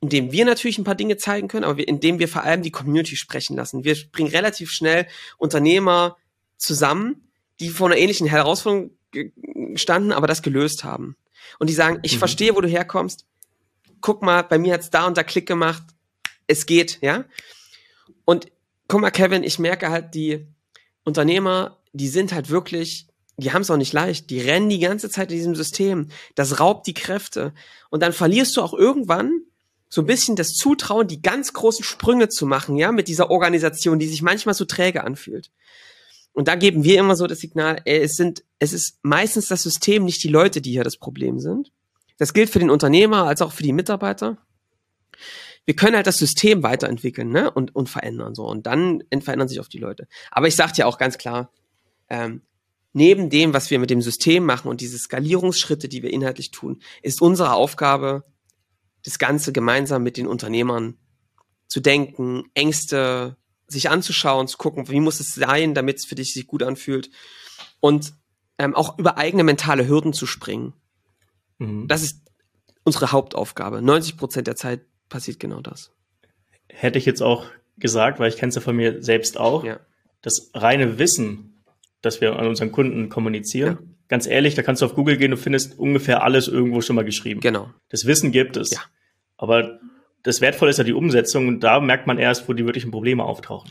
[0.00, 2.70] indem wir natürlich ein paar Dinge zeigen können, aber wir, indem wir vor allem die
[2.70, 3.84] Community sprechen lassen.
[3.84, 5.06] Wir bringen relativ schnell
[5.38, 6.16] Unternehmer
[6.56, 7.28] zusammen,
[7.60, 8.90] die vor einer ähnlichen Herausforderung
[9.74, 11.16] standen, aber das gelöst haben.
[11.58, 12.18] Und die sagen, ich mhm.
[12.18, 13.26] verstehe, wo du herkommst.
[14.00, 15.82] Guck mal, bei mir hat's da und da Klick gemacht
[16.48, 17.24] es geht, ja.
[18.24, 18.50] Und
[18.88, 20.46] guck mal, Kevin, ich merke halt, die
[21.04, 23.06] Unternehmer, die sind halt wirklich,
[23.36, 24.30] die haben es auch nicht leicht.
[24.30, 26.08] Die rennen die ganze Zeit in diesem System.
[26.34, 27.52] Das raubt die Kräfte.
[27.90, 29.42] Und dann verlierst du auch irgendwann
[29.88, 33.98] so ein bisschen das Zutrauen, die ganz großen Sprünge zu machen, ja, mit dieser Organisation,
[33.98, 35.50] die sich manchmal so träge anfühlt.
[36.32, 40.04] Und da geben wir immer so das Signal, es sind, es ist meistens das System,
[40.04, 41.72] nicht die Leute, die hier das Problem sind.
[42.18, 44.38] Das gilt für den Unternehmer als auch für die Mitarbeiter
[45.68, 47.50] wir können halt das System weiterentwickeln ne?
[47.50, 50.08] und, und verändern so und dann verändern sich auch die Leute.
[50.30, 51.52] Aber ich sage dir auch ganz klar,
[52.08, 52.40] ähm,
[52.94, 56.80] neben dem, was wir mit dem System machen und diese Skalierungsschritte, die wir inhaltlich tun,
[57.02, 58.24] ist unsere Aufgabe,
[59.04, 60.98] das Ganze gemeinsam mit den Unternehmern
[61.66, 66.32] zu denken, Ängste sich anzuschauen, zu gucken, wie muss es sein, damit es für dich
[66.32, 67.10] sich gut anfühlt
[67.80, 68.14] und
[68.58, 70.72] ähm, auch über eigene mentale Hürden zu springen.
[71.58, 71.86] Mhm.
[71.86, 72.22] Das ist
[72.84, 73.82] unsere Hauptaufgabe.
[73.82, 75.92] 90 Prozent der Zeit passiert genau das.
[76.68, 79.80] Hätte ich jetzt auch gesagt, weil ich kenne es ja von mir selbst auch, ja.
[80.22, 81.62] das reine Wissen,
[82.00, 83.97] das wir an unseren Kunden kommunizieren, ja.
[84.08, 87.04] Ganz ehrlich, da kannst du auf Google gehen, du findest ungefähr alles irgendwo schon mal
[87.04, 87.40] geschrieben.
[87.40, 87.70] Genau.
[87.88, 88.70] Das Wissen gibt es.
[88.70, 88.80] Ja.
[89.36, 89.78] Aber
[90.22, 93.24] das Wertvolle ist ja die Umsetzung und da merkt man erst, wo die wirklichen Probleme
[93.24, 93.70] auftauchen.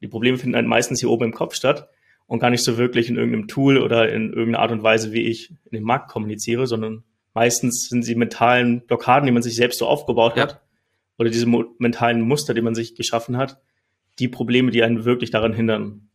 [0.00, 1.88] Die Probleme finden halt meistens hier oben im Kopf statt
[2.26, 5.22] und gar nicht so wirklich in irgendeinem Tool oder in irgendeiner Art und Weise, wie
[5.22, 9.78] ich in den Markt kommuniziere, sondern meistens sind sie mentalen Blockaden, die man sich selbst
[9.78, 10.42] so aufgebaut ja.
[10.42, 10.60] hat
[11.18, 11.46] oder diese
[11.78, 13.60] mentalen Muster, die man sich geschaffen hat,
[14.18, 16.07] die Probleme, die einen wirklich daran hindern,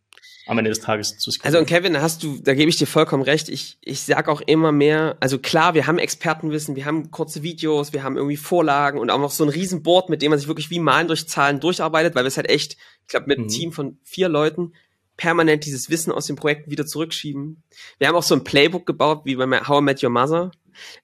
[0.46, 1.56] am Ende des Tages zu skalieren.
[1.56, 3.48] Also und Kevin, hast du, da gebe ich dir vollkommen recht.
[3.48, 7.92] Ich, ich sag auch immer mehr, also klar, wir haben Expertenwissen, wir haben kurze Videos,
[7.92, 10.70] wir haben irgendwie Vorlagen und auch noch so ein Riesenboard, mit dem man sich wirklich
[10.70, 13.50] wie Malen durch Zahlen durcharbeitet, weil wir es halt echt, ich glaube, mit einem mhm.
[13.50, 14.72] Team von vier Leuten
[15.16, 17.62] permanent dieses Wissen aus den Projekten wieder zurückschieben.
[17.98, 20.50] Wir haben auch so ein Playbook gebaut, wie bei How I Met Your Mother.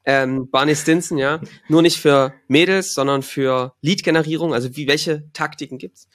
[0.05, 1.41] Ähm, Barney Stinson, ja.
[1.69, 6.09] Nur nicht für Mädels, sondern für Lead-Generierung, also wie, welche Taktiken gibt's.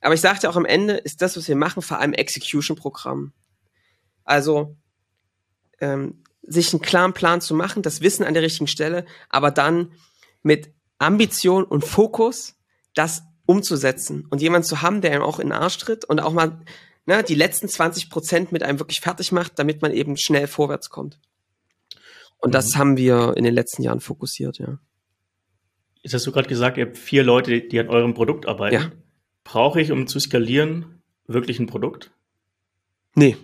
[0.00, 3.32] Aber ich sagte auch am Ende ist das, was wir machen, vor allem Execution-Programm.
[4.24, 4.76] Also,
[5.80, 9.92] ähm, sich einen klaren Plan zu machen, das Wissen an der richtigen Stelle, aber dann
[10.42, 12.56] mit Ambition und Fokus
[12.94, 16.32] das umzusetzen und jemand zu haben, der einem auch in den Arsch tritt und auch
[16.32, 16.60] mal
[17.06, 20.90] ne, die letzten 20 Prozent mit einem wirklich fertig macht, damit man eben schnell vorwärts
[20.90, 21.18] kommt.
[22.38, 22.52] Und mhm.
[22.52, 24.78] das haben wir in den letzten Jahren fokussiert, ja.
[26.02, 28.74] Jetzt hast du gerade gesagt, ihr habt vier Leute, die an eurem Produkt arbeiten.
[28.74, 28.90] Ja.
[29.50, 32.12] Brauche ich, um zu skalieren, wirklich ein Produkt?
[33.16, 33.36] Nee.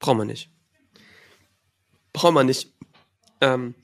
[0.00, 0.50] Brauchen wir nicht.
[2.12, 2.74] Brauchen wir nicht.
[3.40, 3.76] Ähm,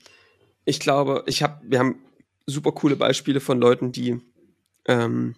[0.65, 2.03] ich glaube, ich habe, wir haben
[2.45, 4.19] super coole Beispiele von Leuten, die
[4.83, 5.37] ähm,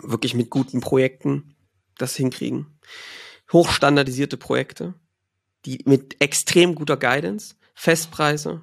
[0.00, 1.54] wirklich mit guten Projekten
[1.98, 2.78] das hinkriegen.
[3.52, 4.94] Hochstandardisierte Projekte,
[5.66, 8.62] die mit extrem guter Guidance, Festpreise.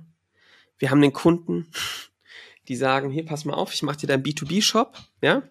[0.79, 1.67] Wir haben den Kunden,
[2.67, 5.47] die sagen, hier, pass mal auf, ich mache dir deinen B2B-Shop, ja?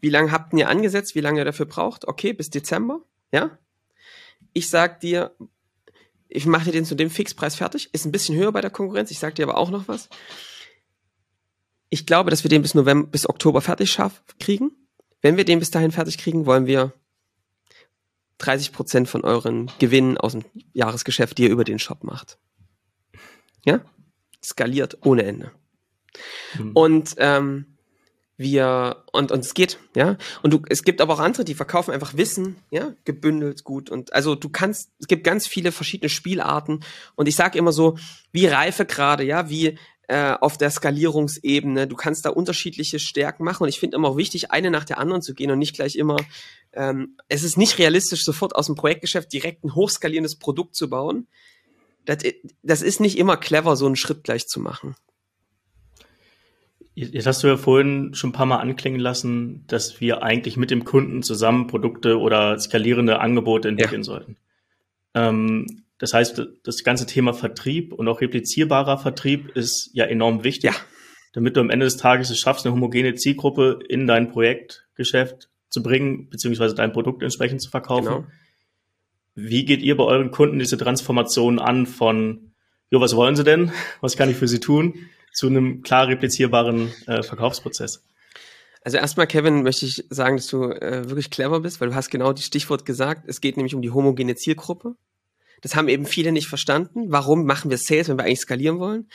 [0.00, 2.06] Wie lange habt ihr angesetzt, wie lange ihr dafür braucht?
[2.06, 3.00] Okay, bis Dezember,
[3.32, 3.58] ja?
[4.52, 5.34] Ich sag dir,
[6.28, 9.10] ich mache dir den zu dem Fixpreis fertig, ist ein bisschen höher bei der Konkurrenz,
[9.10, 10.08] ich sag dir aber auch noch was.
[11.90, 14.70] Ich glaube, dass wir den bis November, bis Oktober fertig schaffen, kriegen.
[15.20, 16.92] Wenn wir den bis dahin fertig kriegen, wollen wir
[18.38, 22.38] 30 Prozent von euren Gewinnen aus dem Jahresgeschäft, die ihr über den Shop macht.
[23.64, 23.80] Ja?
[24.44, 25.50] Skaliert ohne Ende.
[26.58, 26.72] Mhm.
[26.72, 27.77] Und ähm,
[28.38, 30.16] wir und und es geht, ja.
[30.42, 34.14] Und du, es gibt aber auch andere, die verkaufen einfach Wissen, ja, gebündelt gut und
[34.14, 36.80] also du kannst, es gibt ganz viele verschiedene Spielarten
[37.16, 37.98] und ich sage immer so,
[38.32, 41.86] wie Reife gerade, ja, wie äh, auf der Skalierungsebene.
[41.86, 44.98] Du kannst da unterschiedliche Stärken machen und ich finde immer auch wichtig, eine nach der
[44.98, 46.16] anderen zu gehen und nicht gleich immer.
[46.72, 51.26] Ähm, es ist nicht realistisch, sofort aus dem Projektgeschäft direkt ein hochskalierendes Produkt zu bauen.
[52.06, 52.18] Das,
[52.62, 54.96] das ist nicht immer clever, so einen Schritt gleich zu machen.
[57.00, 60.72] Jetzt hast du ja vorhin schon ein paar Mal anklingen lassen, dass wir eigentlich mit
[60.72, 64.04] dem Kunden zusammen Produkte oder skalierende Angebote entwickeln ja.
[64.04, 64.36] sollten.
[65.14, 70.72] Ähm, das heißt, das ganze Thema Vertrieb und auch replizierbarer Vertrieb ist ja enorm wichtig,
[70.72, 70.76] ja.
[71.34, 75.84] damit du am Ende des Tages es schaffst, eine homogene Zielgruppe in dein Projektgeschäft zu
[75.84, 78.06] bringen, beziehungsweise dein Produkt entsprechend zu verkaufen.
[78.06, 78.26] Genau.
[79.36, 82.50] Wie geht ihr bei euren Kunden diese Transformation an von,
[82.90, 83.70] jo, was wollen sie denn?
[84.00, 84.94] Was kann ich für sie tun?
[85.32, 88.02] Zu einem klar replizierbaren äh, Verkaufsprozess?
[88.82, 92.10] Also erstmal, Kevin, möchte ich sagen, dass du äh, wirklich clever bist, weil du hast
[92.10, 93.24] genau die Stichwort gesagt.
[93.26, 94.94] Es geht nämlich um die homogene Zielgruppe.
[95.60, 97.06] Das haben eben viele nicht verstanden.
[97.08, 99.08] Warum machen wir Sales, wenn wir eigentlich skalieren wollen?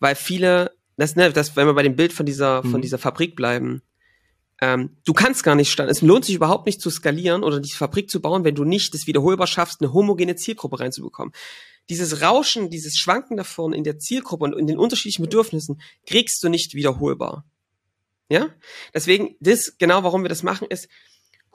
[0.00, 2.70] Weil viele, das, ne, das, wenn wir bei dem Bild von dieser, mhm.
[2.70, 3.82] von dieser Fabrik bleiben,
[4.62, 8.08] ähm, du kannst gar nicht, es lohnt sich überhaupt nicht zu skalieren oder die Fabrik
[8.10, 11.34] zu bauen, wenn du nicht es wiederholbar schaffst, eine homogene Zielgruppe reinzubekommen
[11.88, 16.48] dieses Rauschen, dieses Schwanken davon in der Zielgruppe und in den unterschiedlichen Bedürfnissen kriegst du
[16.48, 17.44] nicht wiederholbar.
[18.28, 18.50] Ja?
[18.94, 20.88] Deswegen, das, genau warum wir das machen, ist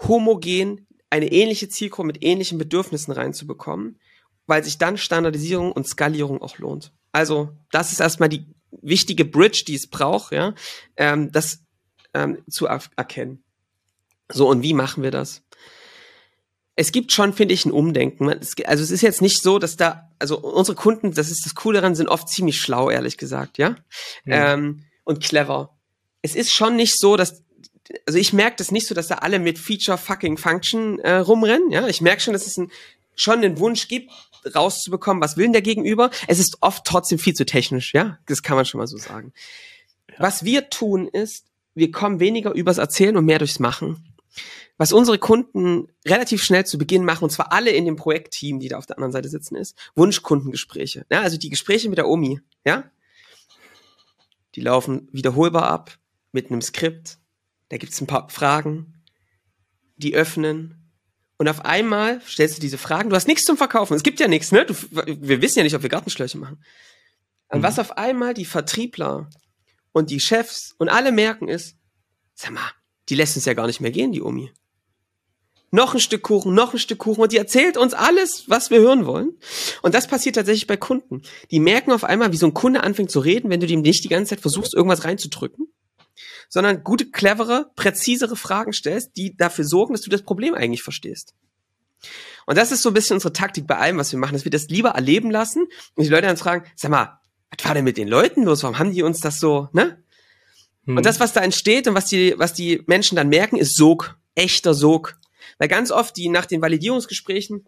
[0.08, 4.00] homogen eine ähnliche Zielgruppe mit ähnlichen Bedürfnissen reinzubekommen,
[4.48, 6.94] weil sich dann Standardisierung und Skalierung auch lohnt.
[7.12, 8.46] Also, das ist erstmal die
[8.82, 10.56] wichtige Bridge, die es braucht, ja,
[10.96, 11.60] ähm, das
[12.14, 13.44] ähm, zu er erkennen.
[14.32, 15.44] So, und wie machen wir das?
[16.76, 18.30] Es gibt schon, finde ich, ein Umdenken.
[18.30, 21.82] Also es ist jetzt nicht so, dass da, also unsere Kunden, das ist das Coole
[21.82, 23.76] daran, sind oft ziemlich schlau, ehrlich gesagt, ja.
[24.26, 24.54] ja.
[24.54, 25.76] Ähm, und clever.
[26.22, 27.44] Es ist schon nicht so, dass,
[28.06, 31.72] also ich merke das nicht so, dass da alle mit Feature fucking Function äh, rumrennen,
[31.72, 31.88] ja.
[31.88, 32.72] Ich merke schon, dass es ein,
[33.16, 34.12] schon einen Wunsch gibt,
[34.56, 36.10] rauszubekommen, was will denn der Gegenüber.
[36.28, 38.18] Es ist oft trotzdem viel zu technisch, ja.
[38.28, 39.34] Das kann man schon mal so sagen.
[40.10, 40.16] Ja.
[40.20, 44.11] Was wir tun ist, wir kommen weniger übers Erzählen und mehr durchs Machen
[44.78, 48.70] was unsere Kunden relativ schnell zu Beginn machen, und zwar alle in dem Projektteam, die
[48.70, 51.06] da auf der anderen Seite sitzen, ist Wunschkundengespräche.
[51.12, 52.90] Ja, also die Gespräche mit der Omi, ja,
[54.56, 55.98] die laufen wiederholbar ab
[56.32, 57.18] mit einem Skript.
[57.70, 59.02] Da gibt's ein paar Fragen,
[59.96, 60.92] die öffnen.
[61.38, 63.10] Und auf einmal stellst du diese Fragen.
[63.10, 63.96] Du hast nichts zum Verkaufen.
[63.96, 64.66] Es gibt ja nichts, ne?
[64.66, 66.64] Du, wir wissen ja nicht, ob wir Gartenschläuche machen.
[67.48, 67.64] Und mhm.
[67.64, 69.30] was auf einmal die Vertriebler
[69.92, 71.78] und die Chefs und alle merken ist,
[72.34, 72.72] sag mal,
[73.12, 74.52] die lässt uns ja gar nicht mehr gehen, die Omi
[75.72, 78.80] noch ein Stück Kuchen, noch ein Stück Kuchen und die erzählt uns alles, was wir
[78.80, 79.38] hören wollen.
[79.82, 81.22] Und das passiert tatsächlich bei Kunden.
[81.50, 84.04] Die merken auf einmal, wie so ein Kunde anfängt zu reden, wenn du dem nicht
[84.04, 85.68] die ganze Zeit versuchst, irgendwas reinzudrücken,
[86.50, 91.34] sondern gute, clevere, präzisere Fragen stellst, die dafür sorgen, dass du das Problem eigentlich verstehst.
[92.46, 94.52] Und das ist so ein bisschen unsere Taktik bei allem, was wir machen, dass wir
[94.52, 97.20] das lieber erleben lassen und die Leute dann fragen, sag mal,
[97.56, 98.64] was war denn mit den Leuten los?
[98.64, 100.04] Warum haben die uns das so, ne?
[100.86, 100.98] Hm.
[100.98, 104.18] Und das, was da entsteht und was die, was die Menschen dann merken, ist Sog,
[104.36, 105.18] echter Sog.
[105.58, 107.68] Weil ganz oft die nach den Validierungsgesprächen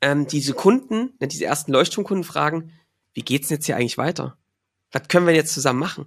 [0.00, 2.72] ähm, diese Kunden, ne, diese ersten Leuchtturmkunden fragen,
[3.14, 4.36] wie geht's denn jetzt hier eigentlich weiter?
[4.90, 6.06] Was können wir jetzt zusammen machen?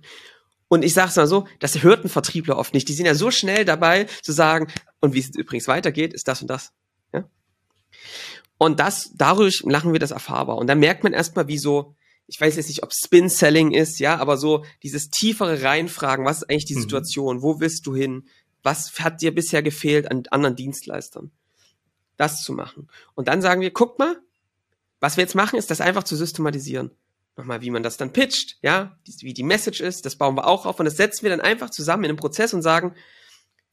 [0.67, 2.89] Und ich sage es mal so, das hört ein Vertriebler oft nicht.
[2.89, 4.67] Die sind ja so schnell dabei zu sagen,
[4.99, 6.73] und wie es übrigens weitergeht, ist das und das.
[7.13, 7.29] Ja?
[8.57, 10.57] Und das, dadurch machen wir das erfahrbar.
[10.57, 11.95] Und dann merkt man erstmal, wie so,
[12.27, 16.49] ich weiß jetzt nicht, ob Spin-Selling ist, ja, aber so dieses tiefere Reinfragen, was ist
[16.49, 16.81] eigentlich die mhm.
[16.81, 18.27] Situation, wo willst du hin,
[18.63, 21.31] was hat dir bisher gefehlt an anderen Dienstleistern?
[22.17, 22.89] Das zu machen.
[23.13, 24.19] Und dann sagen wir, guck mal,
[24.99, 26.91] was wir jetzt machen, ist das einfach zu systematisieren.
[27.37, 30.65] Nochmal, wie man das dann pitcht, ja, wie die Message ist, das bauen wir auch
[30.65, 32.95] auf und das setzen wir dann einfach zusammen in einem Prozess und sagen,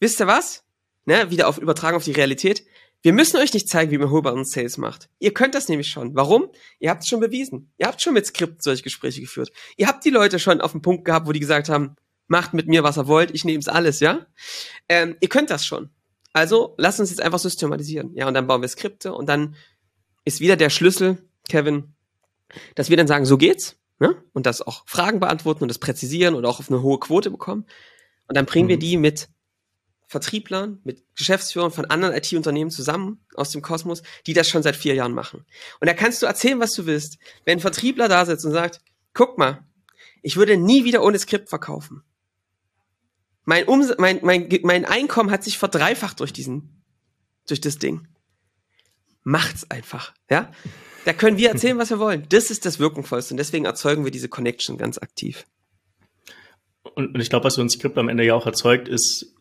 [0.01, 0.65] wisst ihr was?
[1.05, 2.65] Ne, wieder auf übertragen auf die Realität.
[3.03, 5.09] Wir müssen euch nicht zeigen, wie man Holborn Sales macht.
[5.19, 6.15] Ihr könnt das nämlich schon.
[6.15, 6.51] Warum?
[6.79, 7.73] Ihr habt es schon bewiesen.
[7.77, 9.51] Ihr habt schon mit Skripten solche Gespräche geführt.
[9.77, 11.97] Ihr habt die Leute schon auf den Punkt gehabt, wo die gesagt haben,
[12.29, 14.27] macht mit mir, was ihr wollt, ich nehme es alles, ja?
[14.89, 15.91] Ähm, ihr könnt das schon.
[16.33, 18.15] Also lasst uns jetzt einfach systematisieren.
[18.15, 19.57] Ja, und dann bauen wir Skripte und dann
[20.25, 21.95] ist wieder der Schlüssel, Kevin,
[22.77, 24.23] dass wir dann sagen, so geht's, ne?
[24.33, 27.67] Und das auch Fragen beantworten und das präzisieren und auch auf eine hohe Quote bekommen.
[28.29, 28.71] Und dann bringen mhm.
[28.71, 29.29] wir die mit
[30.13, 34.95] Vertrieblern, mit Geschäftsführern von anderen IT-Unternehmen zusammen aus dem Kosmos, die das schon seit vier
[34.95, 35.45] Jahren machen.
[35.81, 37.19] Und da kannst du erzählen, was du willst.
[37.45, 38.81] Wenn ein Vertriebler da sitzt und sagt,
[39.15, 39.67] guck mal,
[40.21, 42.05] ich würde nie wieder ohne Skript verkaufen.
[43.45, 46.85] Mein, Ums mein, mein, mein Einkommen hat sich verdreifacht durch diesen,
[47.49, 48.07] durch das Ding.
[49.25, 50.53] Macht's einfach, ja?
[51.07, 52.27] Da können wir erzählen, was wir wollen.
[52.29, 55.47] Das ist das Wirkungsvollste und deswegen erzeugen wir diese Connection ganz aktiv.
[56.95, 59.32] Und, und ich glaube, was so ein Skript am Ende ja auch erzeugt, ist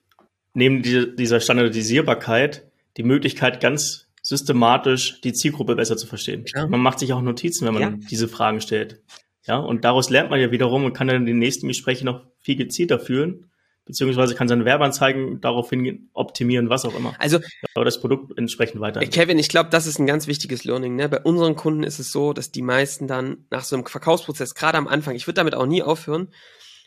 [0.53, 2.65] neben die, dieser Standardisierbarkeit
[2.97, 6.45] die Möglichkeit, ganz systematisch die Zielgruppe besser zu verstehen.
[6.53, 6.67] Ja.
[6.67, 7.93] Man macht sich auch Notizen, wenn man ja.
[8.09, 9.01] diese Fragen stellt.
[9.47, 12.21] Ja, und daraus lernt man ja wiederum und kann dann in den nächsten Gesprächen noch
[12.39, 13.49] viel gezielter führen,
[13.85, 17.15] beziehungsweise kann seine Werbeanzeigen daraufhin optimieren, was auch immer.
[17.17, 17.39] Also,
[17.73, 18.99] aber das Produkt entsprechend weiter.
[18.99, 20.95] Kevin, ich glaube, das ist ein ganz wichtiges Learning.
[20.95, 21.09] Ne?
[21.09, 24.77] Bei unseren Kunden ist es so, dass die meisten dann nach so einem Verkaufsprozess, gerade
[24.77, 26.27] am Anfang, ich würde damit auch nie aufhören,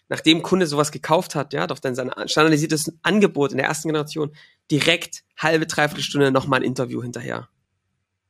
[0.08, 4.34] nachdem Kunde sowas gekauft hat, ja, doch dann sein standardisiertes Angebot in der ersten Generation
[4.70, 7.48] direkt halbe, dreiviertel Stunde nochmal ein Interview hinterher.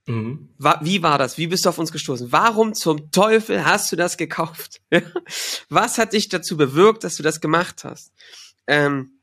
[0.06, 0.50] Mhm.
[0.82, 1.38] Wie war das?
[1.38, 2.30] Wie bist du auf uns gestoßen?
[2.30, 4.82] Warum zum Teufel hast du das gekauft?
[5.68, 8.12] Was hat dich dazu bewirkt, dass du das gemacht hast?
[8.66, 9.18] Ähm,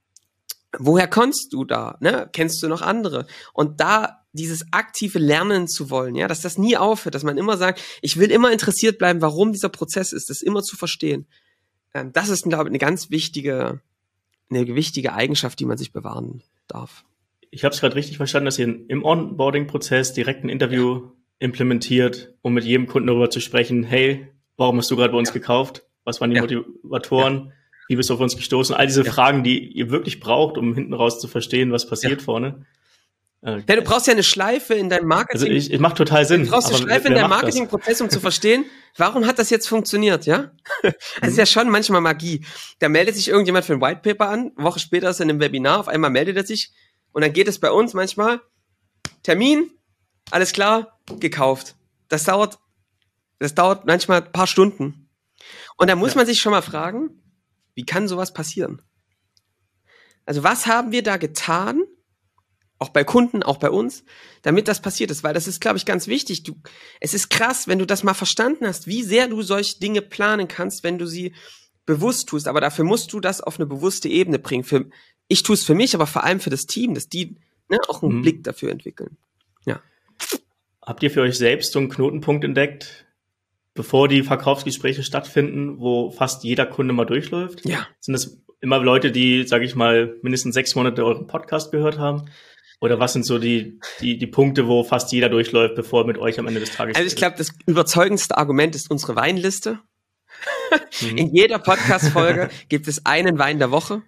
[0.78, 1.98] woher konntest du da?
[2.00, 2.30] Ne?
[2.34, 3.28] Kennst du noch andere?
[3.54, 7.58] Und da dieses aktive Lernen zu wollen, ja, dass das nie aufhört, dass man immer
[7.58, 11.28] sagt, ich will immer interessiert bleiben, warum dieser Prozess ist, das immer zu verstehen.
[11.94, 13.82] Ähm, das ist, glaube ich, eine ganz wichtige,
[14.50, 17.04] eine wichtige Eigenschaft, die man sich bewahren darf.
[17.50, 21.12] Ich habe es gerade richtig verstanden, dass ihr im Onboarding-Prozess direkt ein Interview ja.
[21.40, 24.28] implementiert, um mit jedem Kunden darüber zu sprechen, hey,
[24.58, 25.34] warum hast du gerade bei uns ja.
[25.34, 25.84] gekauft?
[26.04, 26.42] Was waren die ja.
[26.42, 27.54] Motivatoren?
[27.88, 28.74] Wie bist du auf uns gestoßen?
[28.74, 32.66] All diese Fragen, die ihr wirklich braucht, um hinten raus zu verstehen, was passiert vorne.
[33.44, 35.42] Äh, ja, du brauchst ja eine Schleife in deinem Marketing.
[35.42, 36.44] Also ich, ich macht total Sinn.
[36.44, 38.66] Du brauchst eine Schleife in deinem Marketingprozess, um zu verstehen,
[38.98, 40.52] warum hat das jetzt funktioniert, ja?
[41.22, 42.46] Das ist ja schon manchmal Magie.
[42.80, 45.32] Da meldet sich irgendjemand für ein White Paper an, eine Woche später ist er in
[45.32, 46.72] einem Webinar, auf einmal meldet er sich
[47.12, 48.42] und dann geht es bei uns manchmal
[49.24, 49.72] Termin,
[50.32, 51.76] alles klar, gekauft.
[52.10, 52.60] Das dauert,
[53.40, 55.10] das dauert manchmal ein paar Stunden.
[55.78, 56.18] Und da muss ja.
[56.18, 57.22] man sich schon mal fragen,
[57.74, 58.82] wie kann sowas passieren?
[60.26, 61.84] Also was haben wir da getan,
[62.82, 64.04] auch bei Kunden, auch bei uns,
[64.42, 66.42] damit das passiert ist, weil das ist, glaube ich, ganz wichtig.
[66.42, 66.56] Du,
[67.00, 70.48] es ist krass, wenn du das mal verstanden hast, wie sehr du solche Dinge planen
[70.48, 71.34] kannst, wenn du sie
[71.86, 72.48] bewusst tust.
[72.48, 74.64] Aber dafür musst du das auf eine bewusste Ebene bringen.
[74.64, 74.90] Für,
[75.28, 77.38] ich tue es für mich, aber vor allem für das Team, dass die
[77.70, 78.22] ne, auch einen mhm.
[78.24, 79.16] Blick dafür entwickeln.
[79.66, 79.80] Ja.
[80.82, 83.06] Habt ihr für euch selbst so einen Knotenpunkt entdeckt,
[83.76, 87.64] bevor die Verkaufsgespräche stattfinden, wo fast jeder Kunde mal durchläuft?
[87.64, 87.88] Ja.
[88.00, 92.26] Sind das immer Leute, die, sage ich mal, mindestens sechs Monate euren Podcast gehört haben?
[92.82, 96.18] Oder was sind so die, die, die Punkte, wo fast jeder durchläuft, bevor er mit
[96.18, 99.80] euch am Ende des Tages Also ich glaube, das überzeugendste Argument ist unsere Weinliste.
[101.02, 101.18] Mhm.
[101.18, 104.02] In jeder Podcast-Folge gibt es einen Wein der Woche.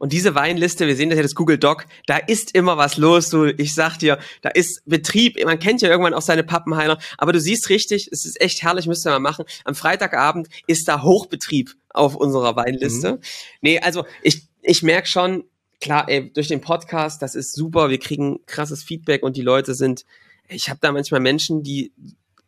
[0.00, 3.30] Und diese Weinliste, wir sehen das ja das Google Doc, da ist immer was los.
[3.30, 5.42] Du, ich sag dir, da ist Betrieb.
[5.44, 8.88] Man kennt ja irgendwann auch seine Pappenheimer, aber du siehst richtig, es ist echt herrlich,
[8.88, 9.44] müsst ihr mal machen.
[9.64, 13.12] Am Freitagabend ist da Hochbetrieb auf unserer Weinliste.
[13.12, 13.18] Mhm.
[13.60, 15.44] Nee, also ich, ich merke schon,
[15.82, 19.74] klar, ey, durch den Podcast, das ist super, wir kriegen krasses Feedback und die Leute
[19.74, 20.06] sind,
[20.48, 21.92] ich habe da manchmal Menschen, die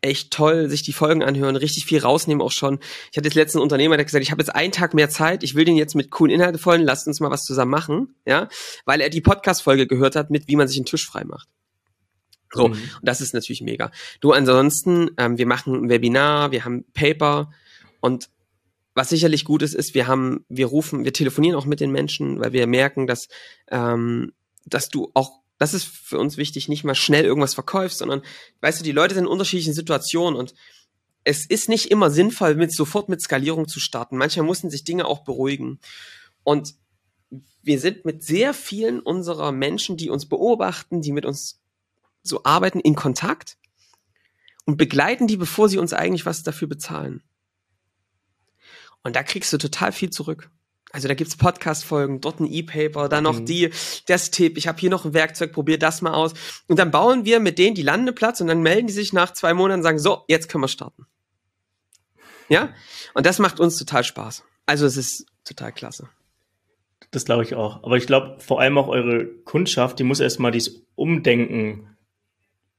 [0.01, 2.78] echt toll sich die Folgen anhören, richtig viel rausnehmen auch schon.
[3.11, 5.55] Ich hatte jetzt letzten Unternehmer, der gesagt, ich habe jetzt einen Tag mehr Zeit, ich
[5.55, 8.49] will den jetzt mit coolen Inhalten folgen, lasst uns mal was zusammen machen, ja,
[8.85, 11.49] weil er die Podcast-Folge gehört hat mit, wie man sich einen Tisch frei macht.
[12.53, 12.74] So, mhm.
[12.74, 13.91] und das ist natürlich mega.
[14.20, 17.51] Du, ansonsten, ähm, wir machen ein Webinar, wir haben Paper
[18.01, 18.28] und
[18.95, 22.40] was sicherlich gut ist, ist, wir haben, wir rufen, wir telefonieren auch mit den Menschen,
[22.40, 23.28] weil wir merken, dass,
[23.70, 24.32] ähm,
[24.64, 28.22] dass du auch, das ist für uns wichtig, nicht mal schnell irgendwas verkaufst, sondern,
[28.61, 30.55] weißt du, die Leute sind in unterschiedlichen Situationen und
[31.24, 34.18] es ist nicht immer sinnvoll, mit sofort mit Skalierung zu starten.
[34.18, 35.80] Manchmal mussten sich Dinge auch beruhigen.
[36.42, 36.74] Und
[37.62, 41.62] wir sind mit sehr vielen unserer Menschen, die uns beobachten, die mit uns
[42.22, 43.57] so arbeiten, in Kontakt.
[44.66, 47.22] und begleiten die, bevor sie uns eigentlich was dafür bezahlen.
[49.05, 50.50] Und da kriegst du total viel zurück.
[50.92, 53.46] Also da gibt's Podcast-Folgen, dort ein E-Paper, dann noch mhm.
[53.46, 53.70] die,
[54.07, 56.34] das Tipp, ich habe hier noch ein Werkzeug, probier das mal aus.
[56.68, 59.55] Und dann bauen wir mit denen die Landeplatz und dann melden die sich nach zwei
[59.55, 61.07] Monaten und sagen, so, jetzt können wir starten.
[62.48, 62.72] Ja?
[63.12, 64.44] Und das macht uns total Spaß.
[64.66, 66.09] Also es ist total klasse.
[67.11, 67.82] Das glaube ich auch.
[67.82, 71.96] Aber ich glaube, vor allem auch eure Kundschaft, die muss erstmal dieses Umdenken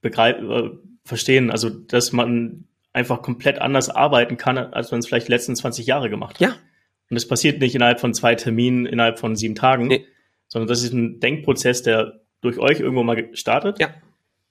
[0.01, 0.69] begreifen, äh,
[1.03, 1.51] verstehen.
[1.51, 2.65] Also, dass man
[2.96, 6.41] einfach komplett anders arbeiten kann, als man es vielleicht die letzten 20 Jahre gemacht hat.
[6.41, 6.56] Ja.
[7.10, 10.06] Und es passiert nicht innerhalb von zwei Terminen, innerhalb von sieben Tagen, nee.
[10.48, 13.80] sondern das ist ein Denkprozess, der durch euch irgendwo mal startet.
[13.80, 13.93] Ja.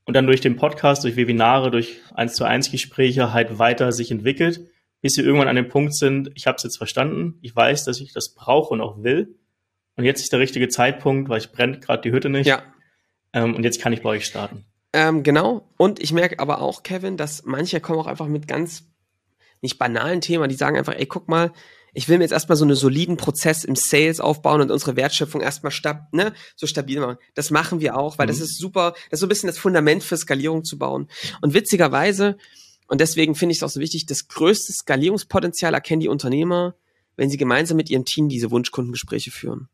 [0.04, 4.10] Und dann durch den Podcast, durch Webinare, durch eins zu eins Gespräche halt weiter sich
[4.10, 4.60] entwickelt,
[5.00, 8.00] bis wir irgendwann an dem Punkt sind, ich habe es jetzt verstanden, ich weiß, dass
[8.00, 9.38] ich das brauche und auch will.
[9.96, 12.46] Und jetzt ist der richtige Zeitpunkt, weil ich brennt gerade die Hütte nicht.
[12.46, 12.62] Ja.
[13.32, 14.66] Ähm, und jetzt kann ich bei euch starten.
[14.94, 15.68] Ähm, genau.
[15.76, 18.84] Und ich merke aber auch, Kevin, dass manche kommen auch einfach mit ganz
[19.60, 21.52] nicht banalen Themen, die sagen einfach, ey, guck mal,
[21.94, 25.40] ich will mir jetzt erstmal so einen soliden Prozess im Sales aufbauen und unsere Wertschöpfung
[25.40, 27.16] erstmal stab ne, so stabil machen.
[27.34, 28.30] Das machen wir auch, weil mhm.
[28.30, 31.08] das ist super, das ist so ein bisschen das Fundament für Skalierung zu bauen.
[31.40, 32.36] Und witzigerweise,
[32.86, 36.76] und deswegen finde ich es auch so wichtig, das größte Skalierungspotenzial erkennen die Unternehmer,
[37.16, 39.68] wenn sie gemeinsam mit ihrem Team diese Wunschkundengespräche führen.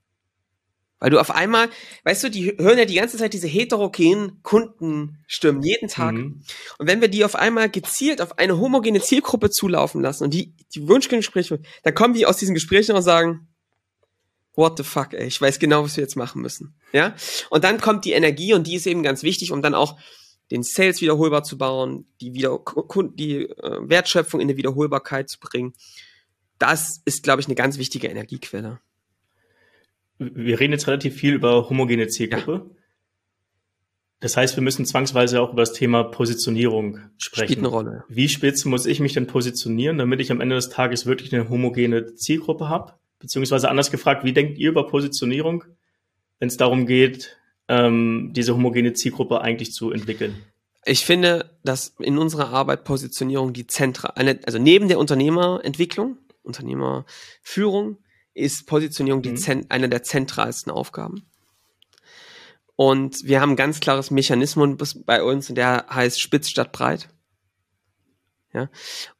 [1.00, 1.70] Weil du auf einmal,
[2.04, 6.12] weißt du, die hören ja die ganze Zeit diese heterogenen Kundenstimmen jeden Tag.
[6.12, 6.42] Mhm.
[6.78, 10.54] Und wenn wir die auf einmal gezielt auf eine homogene Zielgruppe zulaufen lassen und die,
[10.74, 13.48] die Wunschgespräche, dann kommen die aus diesen Gesprächen und sagen,
[14.54, 16.74] what the fuck, ey, ich weiß genau, was wir jetzt machen müssen.
[16.92, 17.14] Ja?
[17.48, 19.98] Und dann kommt die Energie und die ist eben ganz wichtig, um dann auch
[20.50, 22.58] den Sales wiederholbar zu bauen, die, wieder,
[23.14, 25.72] die äh, Wertschöpfung in eine Wiederholbarkeit zu bringen.
[26.58, 28.80] Das ist, glaube ich, eine ganz wichtige Energiequelle
[30.20, 32.66] wir reden jetzt relativ viel über homogene Zielgruppe.
[32.68, 32.76] Ja.
[34.20, 37.52] Das heißt, wir müssen zwangsweise auch über das Thema Positionierung sprechen.
[37.52, 38.04] Spielt eine Rolle.
[38.08, 41.48] Wie spitz muss ich mich denn positionieren, damit ich am Ende des Tages wirklich eine
[41.48, 42.92] homogene Zielgruppe habe?
[43.18, 45.64] Beziehungsweise anders gefragt, wie denkt ihr über Positionierung,
[46.38, 50.36] wenn es darum geht, ähm, diese homogene Zielgruppe eigentlich zu entwickeln?
[50.84, 57.98] Ich finde, dass in unserer Arbeit Positionierung die zentrale, also neben der Unternehmerentwicklung, Unternehmerführung,
[58.34, 59.66] ist Positionierung die mhm.
[59.68, 61.26] eine der zentralsten Aufgaben.
[62.76, 67.08] Und wir haben ein ganz klares Mechanismus bei uns, der heißt spitz statt breit.
[68.54, 68.68] Ja?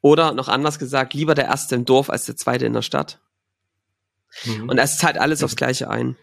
[0.01, 3.21] Oder noch anders gesagt, lieber der erste im Dorf als der zweite in der Stadt.
[4.45, 4.71] Mhm.
[4.71, 6.17] Und es zahlt alles aufs Gleiche ein.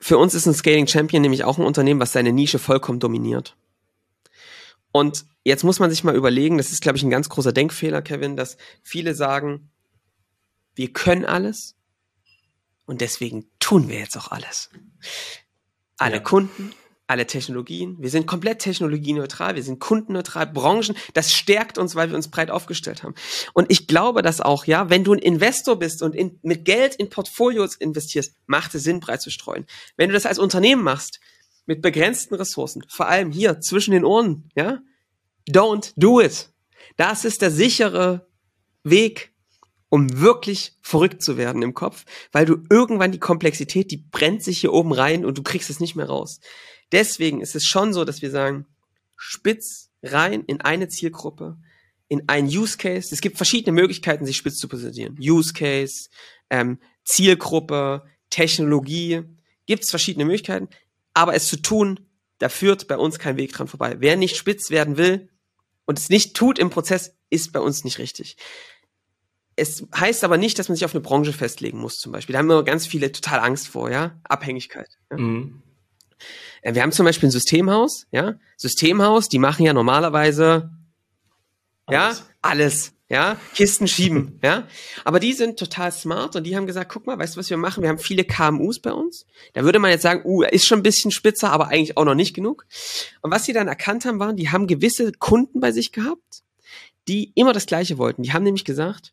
[0.00, 3.56] Für uns ist ein Scaling Champion nämlich auch ein Unternehmen, was seine Nische vollkommen dominiert.
[4.92, 8.02] Und jetzt muss man sich mal überlegen, das ist, glaube ich, ein ganz großer Denkfehler,
[8.02, 9.70] Kevin, dass viele sagen,
[10.74, 11.76] wir können alles
[12.86, 14.70] und deswegen tun wir jetzt auch alles.
[15.98, 16.22] Alle ja.
[16.22, 16.74] Kunden,
[17.06, 17.96] alle Technologien.
[18.00, 20.96] Wir sind komplett technologieneutral, wir sind kundenneutral, Branchen.
[21.12, 23.14] Das stärkt uns, weil wir uns breit aufgestellt haben.
[23.52, 26.94] Und ich glaube, dass auch, ja, wenn du ein Investor bist und in, mit Geld
[26.94, 29.66] in Portfolios investierst, macht es Sinn, breit zu streuen.
[29.96, 31.20] Wenn du das als Unternehmen machst,
[31.66, 34.80] mit begrenzten Ressourcen, vor allem hier zwischen den Ohren, ja,
[35.48, 36.50] don't do it.
[36.96, 38.28] Das ist der sichere
[38.82, 39.33] Weg,
[39.94, 44.58] um wirklich verrückt zu werden im Kopf, weil du irgendwann die Komplexität, die brennt sich
[44.58, 46.40] hier oben rein und du kriegst es nicht mehr raus.
[46.90, 48.66] Deswegen ist es schon so, dass wir sagen,
[49.14, 51.58] spitz rein in eine Zielgruppe,
[52.08, 53.14] in ein Use Case.
[53.14, 55.16] Es gibt verschiedene Möglichkeiten, sich spitz zu positionieren.
[55.16, 56.08] Use Case,
[56.50, 59.22] ähm, Zielgruppe, Technologie,
[59.66, 60.70] gibt es verschiedene Möglichkeiten.
[61.12, 62.00] Aber es zu tun,
[62.38, 63.94] da führt bei uns kein Weg dran vorbei.
[64.00, 65.28] Wer nicht spitz werden will
[65.84, 68.36] und es nicht tut im Prozess, ist bei uns nicht richtig
[69.56, 72.32] es heißt aber nicht, dass man sich auf eine Branche festlegen muss, zum Beispiel.
[72.32, 74.18] Da haben wir ganz viele total Angst vor, ja.
[74.24, 74.88] Abhängigkeit.
[75.10, 75.18] Ja?
[75.18, 75.62] Mhm.
[76.62, 78.34] Äh, wir haben zum Beispiel ein Systemhaus, ja.
[78.56, 80.70] Systemhaus, die machen ja normalerweise,
[81.86, 82.18] alles.
[82.18, 83.36] ja, alles, ja.
[83.54, 84.66] Kisten schieben, ja.
[85.04, 87.56] Aber die sind total smart und die haben gesagt, guck mal, weißt du, was wir
[87.56, 87.82] machen?
[87.82, 89.26] Wir haben viele KMUs bei uns.
[89.52, 92.14] Da würde man jetzt sagen, uh, ist schon ein bisschen spitzer, aber eigentlich auch noch
[92.14, 92.66] nicht genug.
[93.20, 96.42] Und was sie dann erkannt haben, waren, die haben gewisse Kunden bei sich gehabt,
[97.06, 98.22] die immer das Gleiche wollten.
[98.22, 99.12] Die haben nämlich gesagt,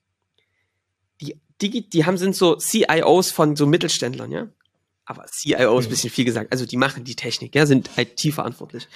[1.62, 4.48] die, die haben, sind so CIOs von so Mittelständlern, ja.
[5.06, 5.90] Aber CIO ist ein mhm.
[5.90, 6.52] bisschen viel gesagt.
[6.52, 8.88] Also die machen die Technik, ja, sind IT-verantwortlich.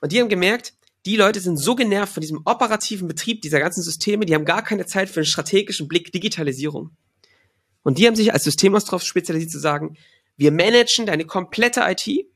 [0.00, 0.74] Und die haben gemerkt,
[1.06, 4.62] die Leute sind so genervt von diesem operativen Betrieb dieser ganzen Systeme, die haben gar
[4.62, 6.90] keine Zeit für einen strategischen Blick Digitalisierung.
[7.82, 9.96] Und die haben sich als Systemhaus darauf spezialisiert zu sagen,
[10.36, 12.26] wir managen deine komplette IT,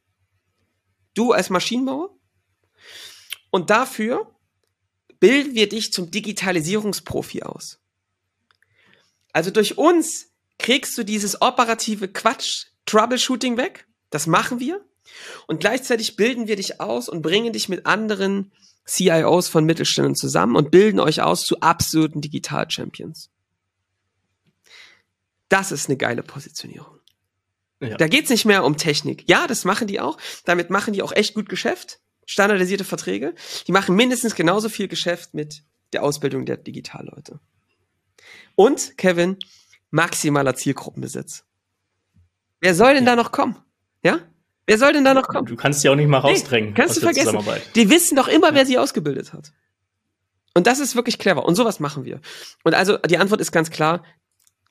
[1.14, 2.10] du als Maschinenbauer,
[3.50, 4.34] und dafür
[5.20, 7.78] bilden wir dich zum Digitalisierungsprofi aus.
[9.34, 13.86] Also durch uns kriegst du dieses operative Quatsch, Troubleshooting weg.
[14.08, 14.80] Das machen wir.
[15.46, 18.52] Und gleichzeitig bilden wir dich aus und bringen dich mit anderen
[18.86, 23.30] CIOs von Mittelständen zusammen und bilden euch aus zu absoluten Digital-Champions.
[25.48, 26.98] Das ist eine geile Positionierung.
[27.80, 27.96] Ja.
[27.96, 29.28] Da geht's nicht mehr um Technik.
[29.28, 30.16] Ja, das machen die auch.
[30.44, 31.98] Damit machen die auch echt gut Geschäft.
[32.24, 33.34] Standardisierte Verträge.
[33.66, 37.40] Die machen mindestens genauso viel Geschäft mit der Ausbildung der Digitalleute.
[38.54, 39.38] Und, Kevin,
[39.90, 41.44] maximaler Zielgruppenbesitz.
[42.60, 43.10] Wer soll denn ja.
[43.10, 43.56] da noch kommen?
[44.02, 44.20] Ja?
[44.66, 45.46] Wer soll denn da noch kommen?
[45.46, 46.70] Du kannst sie auch nicht mal rausdrängen.
[46.70, 47.38] Nee, kannst du vergessen.
[47.74, 48.54] Die wissen doch immer, ja.
[48.54, 49.52] wer sie ausgebildet hat.
[50.54, 51.44] Und das ist wirklich clever.
[51.44, 52.20] Und sowas machen wir.
[52.62, 54.04] Und also die Antwort ist ganz klar.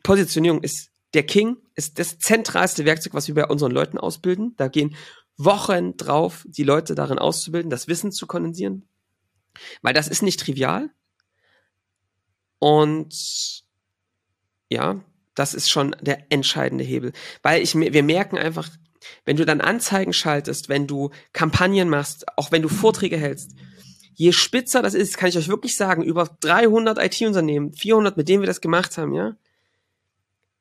[0.01, 4.55] Positionierung ist der King, ist das zentralste Werkzeug, was wir bei unseren Leuten ausbilden.
[4.57, 4.95] Da gehen
[5.37, 8.87] Wochen drauf, die Leute darin auszubilden, das Wissen zu kondensieren.
[9.81, 10.89] Weil das ist nicht trivial.
[12.63, 13.13] Und
[14.69, 15.03] ja,
[15.35, 17.11] das ist schon der entscheidende Hebel.
[17.41, 18.69] Weil ich, wir merken einfach,
[19.25, 23.51] wenn du dann Anzeigen schaltest, wenn du Kampagnen machst, auch wenn du Vorträge hältst,
[24.13, 28.43] je spitzer das ist, kann ich euch wirklich sagen, über 300 IT-Unternehmen, 400, mit denen
[28.43, 29.35] wir das gemacht haben, ja,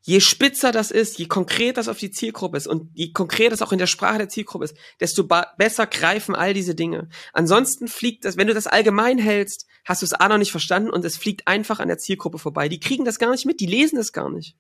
[0.01, 3.63] je spitzer das ist, je konkreter das auf die Zielgruppe ist und je konkreter das
[3.63, 7.09] auch in der Sprache der Zielgruppe ist, desto besser greifen all diese Dinge.
[7.33, 10.91] Ansonsten fliegt das, wenn du das allgemein hältst, hast du es A noch nicht verstanden
[10.91, 12.69] und es fliegt einfach an der Zielgruppe vorbei.
[12.69, 14.57] Die kriegen das gar nicht mit, die lesen es gar nicht.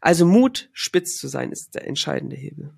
[0.00, 2.72] Also Mut, spitz zu sein, ist der entscheidende Hebel.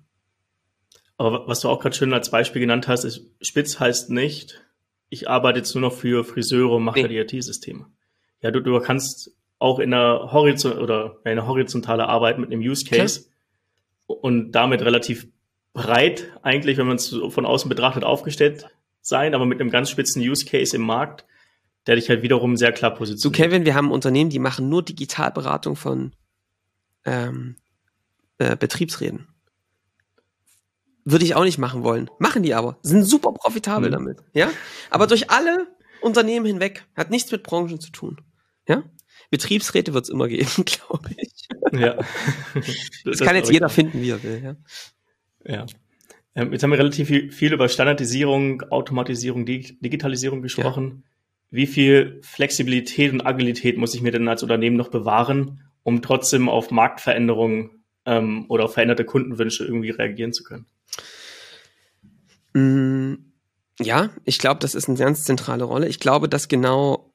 [1.17, 4.63] Aber was du auch gerade schön als Beispiel genannt hast, ist, spitz heißt nicht,
[5.09, 7.07] ich arbeite jetzt nur noch für Friseure und mache nee.
[7.07, 7.85] die IT-Systeme.
[8.41, 12.85] Ja, du, du kannst auch in einer, Horizont oder eine horizontale Arbeit mit einem Use
[12.85, 13.29] Case
[14.07, 14.23] Klar.
[14.23, 15.27] und damit relativ
[15.73, 18.67] breit eigentlich, wenn man es von außen betrachtet, aufgestellt
[19.01, 21.25] sein, aber mit einem ganz spitzen Use Case im Markt,
[21.87, 23.39] der dich halt wiederum sehr klar positioniert.
[23.39, 26.13] Du Kevin, wir haben Unternehmen, die machen nur Digitalberatung von
[27.05, 27.55] ähm,
[28.37, 29.27] äh, Betriebsräten.
[31.03, 32.09] Würde ich auch nicht machen wollen.
[32.19, 32.77] Machen die aber.
[32.83, 33.93] Sind super profitabel mhm.
[33.93, 34.17] damit.
[34.33, 34.51] Ja?
[34.91, 35.67] Aber durch alle
[36.01, 36.85] Unternehmen hinweg.
[36.95, 38.21] Hat nichts mit Branchen zu tun.
[38.67, 38.83] Ja?
[39.31, 41.47] Betriebsräte wird es immer geben, glaube ich.
[41.71, 41.97] Ja.
[43.03, 44.43] Das, das kann jetzt jeder finden, wie er will.
[44.43, 45.53] Ja.
[45.55, 45.65] ja.
[46.35, 51.03] Ähm, jetzt haben wir relativ viel, viel, über Standardisierung, Automatisierung, Digitalisierung gesprochen.
[51.03, 51.11] Ja.
[51.51, 56.47] Wie viel Flexibilität und Agilität muss ich mir denn als Unternehmen noch bewahren, um trotzdem
[56.47, 60.65] auf Marktveränderungen ähm, oder auf veränderte Kundenwünsche irgendwie reagieren zu können?
[62.53, 63.15] Mm,
[63.81, 65.87] ja, ich glaube, das ist eine ganz zentrale Rolle.
[65.87, 67.11] Ich glaube, dass genau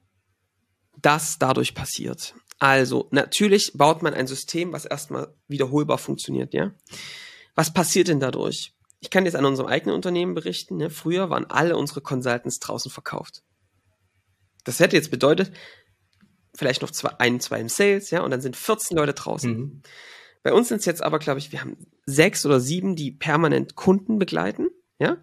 [1.01, 2.35] das dadurch passiert.
[2.59, 6.73] Also, natürlich baut man ein System, was erstmal wiederholbar funktioniert, ja.
[7.55, 8.76] Was passiert denn dadurch?
[9.01, 10.76] Ich kann jetzt an unserem eigenen Unternehmen berichten.
[10.76, 10.90] Ne?
[10.90, 13.42] Früher waren alle unsere Consultants draußen verkauft.
[14.64, 15.53] Das hätte jetzt bedeutet,
[16.55, 19.57] vielleicht noch zwei, ein, zwei im Sales, ja, und dann sind 14 Leute draußen.
[19.57, 19.82] Mhm.
[20.42, 23.76] Bei uns sind es jetzt aber, glaube ich, wir haben sechs oder sieben, die permanent
[23.76, 24.68] Kunden begleiten,
[24.99, 25.18] ja.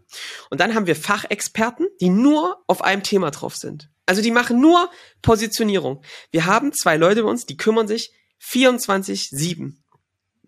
[0.50, 3.90] Und dann haben wir Fachexperten, die nur auf einem Thema drauf sind.
[4.06, 4.90] Also die machen nur
[5.22, 6.04] Positionierung.
[6.32, 9.78] Wir haben zwei Leute bei uns, die kümmern sich 24-7.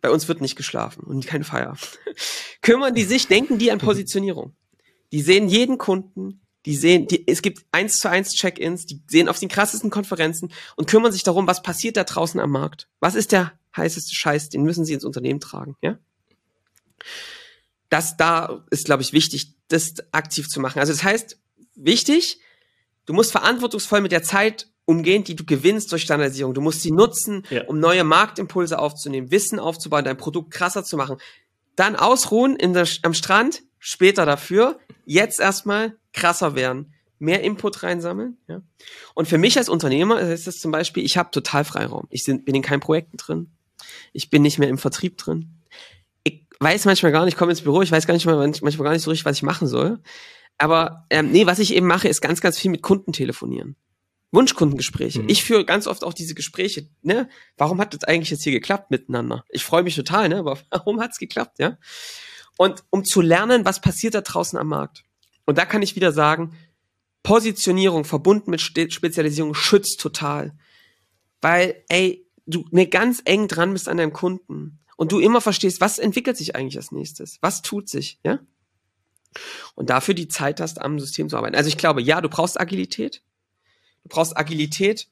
[0.05, 1.75] Bei uns wird nicht geschlafen und kein Feier.
[2.61, 4.55] kümmern die sich, denken die an Positionierung.
[5.11, 9.27] Die sehen jeden Kunden, die sehen, die, es gibt eins zu eins Check-ins, die sehen
[9.29, 12.87] auf den krassesten Konferenzen und kümmern sich darum, was passiert da draußen am Markt.
[12.99, 15.97] Was ist der heißeste Scheiß, den müssen sie ins Unternehmen tragen, ja?
[17.89, 20.77] Das da ist, glaube ich, wichtig, das aktiv zu machen.
[20.77, 21.39] Also das heißt,
[21.73, 22.39] wichtig,
[23.07, 26.53] du musst verantwortungsvoll mit der Zeit umgehen, die du gewinnst durch Standardisierung.
[26.53, 27.63] Du musst sie nutzen, ja.
[27.65, 31.17] um neue Marktimpulse aufzunehmen, Wissen aufzubauen, dein Produkt krasser zu machen.
[31.75, 38.37] Dann ausruhen in der, am Strand, später dafür, jetzt erstmal krasser werden, mehr Input reinsammeln.
[38.47, 38.61] Ja?
[39.13, 42.07] Und für mich als Unternehmer ist es zum Beispiel, ich habe total Freiraum.
[42.09, 43.51] Ich bin in keinen Projekten drin.
[44.13, 45.61] Ich bin nicht mehr im Vertrieb drin.
[46.23, 48.93] Ich weiß manchmal gar nicht, komme ins Büro, ich weiß gar nicht mal, manchmal gar
[48.93, 49.99] nicht so richtig, was ich machen soll.
[50.57, 53.75] Aber ähm, nee, was ich eben mache, ist ganz, ganz viel mit Kunden telefonieren.
[54.35, 55.23] Wunschkundengespräche.
[55.23, 55.29] Mhm.
[55.29, 57.27] Ich führe ganz oft auch diese Gespräche, ne?
[57.57, 59.43] Warum hat das eigentlich jetzt hier geklappt miteinander?
[59.49, 60.37] Ich freue mich total, ne?
[60.37, 61.77] Aber warum hat's geklappt, ja?
[62.57, 65.03] Und um zu lernen, was passiert da draußen am Markt.
[65.45, 66.55] Und da kann ich wieder sagen,
[67.23, 70.55] Positionierung verbunden mit Spezialisierung schützt total.
[71.41, 75.81] Weil, ey, du ne ganz eng dran bist an deinem Kunden und du immer verstehst,
[75.81, 77.39] was entwickelt sich eigentlich als nächstes?
[77.41, 78.39] Was tut sich, ja?
[79.73, 81.55] Und dafür die Zeit hast, am System zu arbeiten.
[81.55, 83.21] Also ich glaube, ja, du brauchst Agilität.
[84.05, 85.07] Du brauchst Agilität,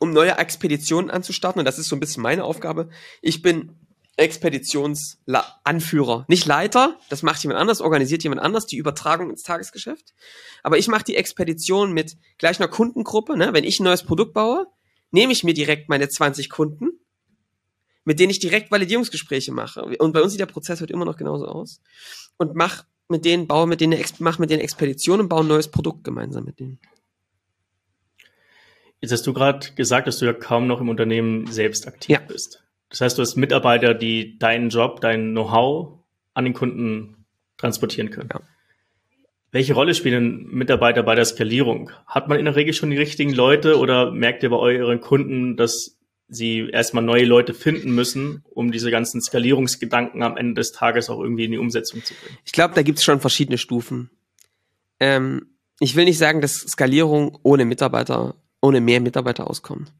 [0.00, 1.60] um neue Expeditionen anzustarten.
[1.60, 2.88] Und das ist so ein bisschen meine Aufgabe.
[3.20, 3.76] Ich bin
[4.16, 6.24] Expeditionsanführer.
[6.26, 10.14] Nicht Leiter, das macht jemand anders, organisiert jemand anders, die Übertragung ins Tagesgeschäft.
[10.62, 13.36] Aber ich mache die Expedition mit gleich einer Kundengruppe.
[13.36, 13.52] Ne?
[13.52, 14.66] Wenn ich ein neues Produkt baue,
[15.10, 16.90] nehme ich mir direkt meine 20 Kunden,
[18.04, 19.82] mit denen ich direkt Validierungsgespräche mache.
[19.82, 21.80] Und bei uns sieht der Prozess heute immer noch genauso aus.
[22.38, 25.68] Und mach mit denen, baue mit denen, mach mit denen Expeditionen und baue ein neues
[25.68, 26.80] Produkt gemeinsam mit denen.
[29.00, 32.20] Jetzt hast du gerade gesagt, dass du ja kaum noch im Unternehmen selbst aktiv ja.
[32.20, 32.64] bist.
[32.90, 36.00] Das heißt, du hast Mitarbeiter, die deinen Job, dein Know-how
[36.34, 37.26] an den Kunden
[37.58, 38.30] transportieren können.
[38.32, 38.40] Ja.
[39.50, 41.90] Welche Rolle spielen Mitarbeiter bei der Skalierung?
[42.06, 45.56] Hat man in der Regel schon die richtigen Leute oder merkt ihr bei euren Kunden,
[45.56, 51.08] dass sie erstmal neue Leute finden müssen, um diese ganzen Skalierungsgedanken am Ende des Tages
[51.08, 52.36] auch irgendwie in die Umsetzung zu bringen?
[52.44, 54.10] Ich glaube, da gibt es schon verschiedene Stufen.
[55.00, 59.92] Ähm, ich will nicht sagen, dass Skalierung ohne Mitarbeiter, ohne mehr Mitarbeiter auskommt.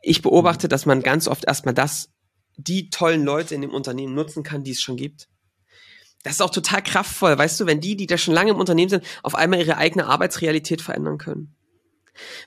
[0.00, 2.10] Ich beobachte, dass man ganz oft erstmal das,
[2.56, 5.28] die tollen Leute in dem Unternehmen nutzen kann, die es schon gibt
[6.22, 8.90] das ist auch total kraftvoll, weißt du, wenn die, die da schon lange im Unternehmen
[8.90, 11.54] sind, auf einmal ihre eigene Arbeitsrealität verändern können.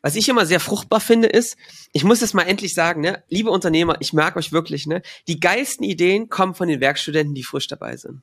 [0.02, 1.58] Was ich immer sehr fruchtbar finde, ist,
[1.92, 5.40] ich muss es mal endlich sagen, ne, liebe Unternehmer, ich merke euch wirklich, ne, die
[5.40, 8.22] geilsten Ideen kommen von den Werkstudenten, die frisch dabei sind.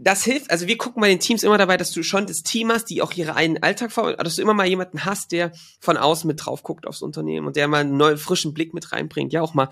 [0.00, 2.70] Das hilft, also wir gucken bei den Teams immer dabei, dass du schon das Team
[2.70, 5.96] hast, die auch ihre einen Alltag vor, dass du immer mal jemanden hast, der von
[5.96, 9.32] außen mit drauf guckt aufs Unternehmen und der mal einen neuen, frischen Blick mit reinbringt,
[9.32, 9.68] ja auch mal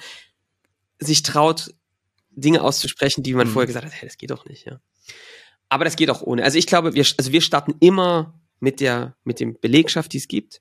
[0.98, 1.74] sich traut,
[2.30, 3.52] Dinge auszusprechen, die man mhm.
[3.52, 4.80] vorher gesagt hat, hey, das geht doch nicht, ja.
[5.68, 6.42] Aber das geht auch ohne.
[6.44, 10.28] Also ich glaube, wir, also wir starten immer mit der, mit dem Belegschaft, die es
[10.28, 10.60] gibt.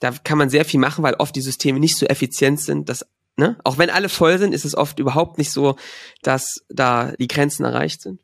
[0.00, 3.06] Da kann man sehr viel machen, weil oft die Systeme nicht so effizient sind, dass,
[3.36, 5.76] ne, auch wenn alle voll sind, ist es oft überhaupt nicht so,
[6.22, 8.20] dass da die Grenzen erreicht sind.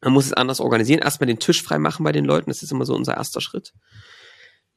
[0.00, 1.00] Man muss es anders organisieren.
[1.00, 2.50] Erstmal den Tisch frei machen bei den Leuten.
[2.50, 3.72] Das ist immer so unser erster Schritt.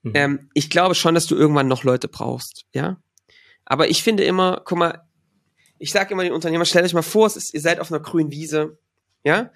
[0.03, 0.11] Mhm.
[0.15, 2.97] Ähm, ich glaube schon, dass du irgendwann noch Leute brauchst, ja.
[3.65, 5.07] Aber ich finde immer, guck mal,
[5.77, 8.01] ich sage immer den Unternehmern, stellt euch mal vor, es ist, ihr seid auf einer
[8.01, 8.77] grünen Wiese.
[9.23, 9.51] Ja?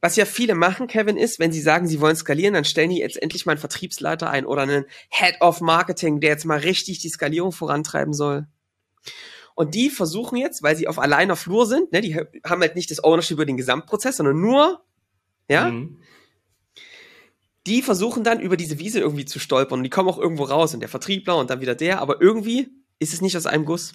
[0.00, 2.98] Was ja viele machen, Kevin, ist, wenn sie sagen, sie wollen skalieren, dann stellen die
[2.98, 6.98] jetzt endlich mal einen Vertriebsleiter ein oder einen Head of Marketing, der jetzt mal richtig
[6.98, 8.46] die Skalierung vorantreiben soll.
[9.54, 12.14] Und die versuchen jetzt, weil sie auf alleiner Flur sind, ne, die
[12.44, 14.84] haben halt nicht das Ownership über den Gesamtprozess, sondern nur,
[15.48, 15.98] ja, mhm.
[17.66, 20.74] die versuchen dann über diese Wiese irgendwie zu stolpern und die kommen auch irgendwo raus
[20.74, 22.68] und der Vertriebler und dann wieder der, aber irgendwie
[22.98, 23.92] ist es nicht aus einem Guss.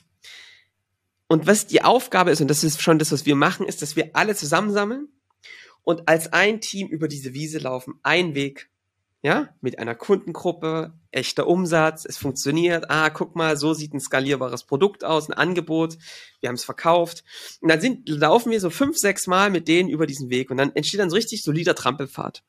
[1.27, 3.95] Und was die Aufgabe ist, und das ist schon das, was wir machen, ist, dass
[3.95, 5.07] wir alle zusammensammeln
[5.83, 7.95] und als ein Team über diese Wiese laufen.
[8.03, 8.70] Ein Weg.
[9.23, 12.89] Ja, mit einer Kundengruppe, echter Umsatz, es funktioniert.
[12.89, 15.97] Ah, guck mal, so sieht ein skalierbares Produkt aus, ein Angebot.
[16.39, 17.23] Wir haben es verkauft.
[17.61, 20.57] Und dann sind, laufen wir so fünf, sechs Mal mit denen über diesen Weg und
[20.57, 22.43] dann entsteht dann so richtig solider Trampelpfad.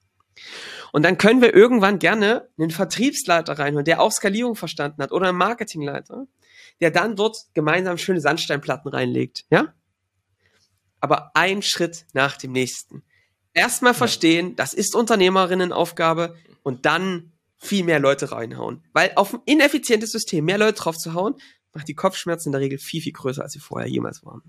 [0.93, 5.29] Und dann können wir irgendwann gerne einen Vertriebsleiter reinholen, der auch Skalierung verstanden hat oder
[5.29, 6.27] einen Marketingleiter,
[6.81, 9.75] der dann dort gemeinsam schöne Sandsteinplatten reinlegt, ja?
[11.01, 13.03] Aber ein Schritt nach dem nächsten.
[13.55, 18.85] Erstmal verstehen, das ist Unternehmerinnenaufgabe und dann viel mehr Leute reinhauen.
[18.93, 21.35] Weil auf ein ineffizientes System mehr Leute drauf zu hauen,
[21.73, 24.43] macht die Kopfschmerzen in der Regel viel, viel größer, als sie vorher jemals waren.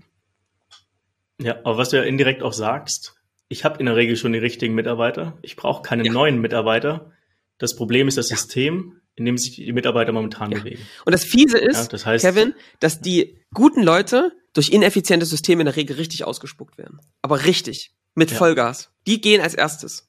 [1.40, 3.16] Ja, aber was du ja indirekt auch sagst,
[3.48, 5.38] ich habe in der Regel schon die richtigen Mitarbeiter.
[5.42, 6.12] Ich brauche keine ja.
[6.12, 7.12] neuen Mitarbeiter.
[7.58, 8.36] Das Problem ist das ja.
[8.36, 10.58] System in dem sich die Mitarbeiter momentan ja.
[10.58, 10.82] bewegen.
[11.04, 15.66] Und das Fiese ist, das heißt, Kevin, dass die guten Leute durch ineffiziente Systeme in
[15.66, 17.00] der Regel richtig ausgespuckt werden.
[17.22, 17.94] Aber richtig.
[18.14, 18.30] Mit.
[18.30, 18.92] Vollgas.
[19.06, 20.08] Die gehen als erstes.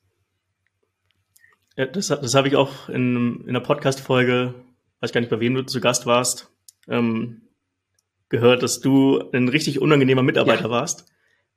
[1.78, 4.54] Ja, das, das habe ich auch in, in einer Podcast-Folge,
[5.02, 6.50] weiß gar nicht, bei wem du zu Gast warst,
[6.88, 7.42] ähm,
[8.30, 10.70] gehört, dass du ein richtig unangenehmer Mitarbeiter ja.
[10.70, 11.06] warst,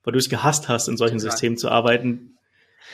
[0.03, 2.37] weil du es gehasst hast, in solchen Systemen zu arbeiten,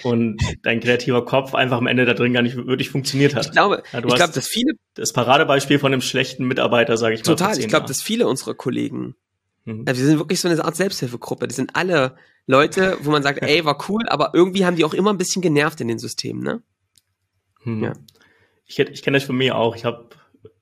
[0.03, 3.45] und dein kreativer Kopf einfach am Ende da drin gar nicht wirklich funktioniert hat.
[3.45, 7.21] Ich glaube, ja, ich glaube, dass viele das Paradebeispiel von einem schlechten Mitarbeiter, sage ich
[7.21, 7.35] mal.
[7.35, 7.57] Total.
[7.57, 9.15] Ich glaube, dass viele unserer Kollegen,
[9.65, 9.85] mhm.
[9.87, 11.47] also wir sind wirklich so eine Art Selbsthilfegruppe.
[11.47, 12.15] Die sind alle
[12.45, 15.41] Leute, wo man sagt, ey, war cool, aber irgendwie haben die auch immer ein bisschen
[15.41, 16.61] genervt in den Systemen, ne?
[17.65, 17.83] Mhm.
[17.83, 17.93] Ja.
[18.65, 19.75] Ich, ich kenne das von mir auch.
[19.75, 20.09] Ich habe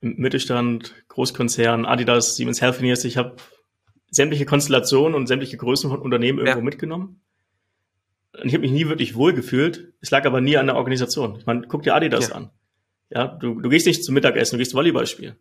[0.01, 3.35] im Mittelstand, Großkonzern, Adidas, Siemens Healthineers, ich habe
[4.09, 6.65] sämtliche Konstellationen und sämtliche Größen von Unternehmen irgendwo ja.
[6.65, 7.21] mitgenommen
[8.41, 9.93] und ich habe mich nie wirklich wohl gefühlt.
[10.01, 11.35] Es lag aber nie an der Organisation.
[11.37, 12.35] Ich meine, guck dir Adidas ja.
[12.35, 12.49] an.
[13.09, 15.35] Ja, du, du gehst nicht zum Mittagessen, du gehst Volleyball spielen.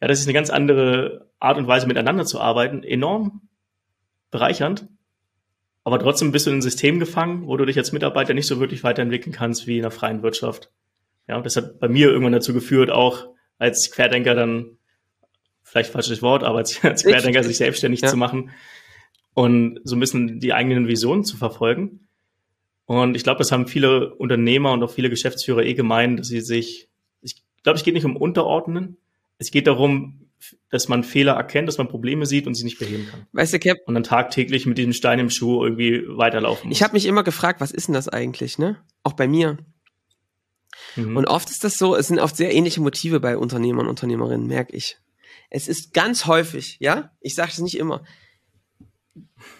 [0.00, 2.84] Ja, das ist eine ganz andere Art und Weise, miteinander zu arbeiten.
[2.84, 3.48] Enorm
[4.30, 4.86] bereichernd.
[5.82, 8.60] Aber trotzdem bist du in ein System gefangen, wo du dich als Mitarbeiter nicht so
[8.60, 10.70] wirklich weiterentwickeln kannst wie in der freien Wirtschaft.
[11.28, 14.78] Ja, und das hat bei mir irgendwann dazu geführt, auch als Querdenker dann,
[15.62, 18.08] vielleicht falsches Wort, aber als, als Querdenker sich selbstständig ja.
[18.08, 18.50] zu machen
[19.34, 22.08] und so ein bisschen die eigenen Visionen zu verfolgen.
[22.86, 26.40] Und ich glaube, das haben viele Unternehmer und auch viele Geschäftsführer eh gemeint, dass sie
[26.40, 26.88] sich,
[27.20, 28.96] ich glaube, es geht nicht um Unterordnen.
[29.38, 30.30] Es geht darum,
[30.70, 33.26] dass man Fehler erkennt, dass man Probleme sieht und sie nicht beheben kann.
[33.32, 33.78] Weißt du, Cap?
[33.86, 36.76] Und dann tagtäglich mit diesem Stein im Schuh irgendwie weiterlaufen muss.
[36.76, 38.76] Ich habe mich immer gefragt, was ist denn das eigentlich, ne?
[39.02, 39.58] Auch bei mir.
[40.96, 41.16] Mhm.
[41.16, 44.46] Und oft ist das so, es sind oft sehr ähnliche Motive bei Unternehmern und Unternehmerinnen,
[44.46, 44.98] merke ich.
[45.50, 48.04] Es ist ganz häufig, ja, ich sage es nicht immer,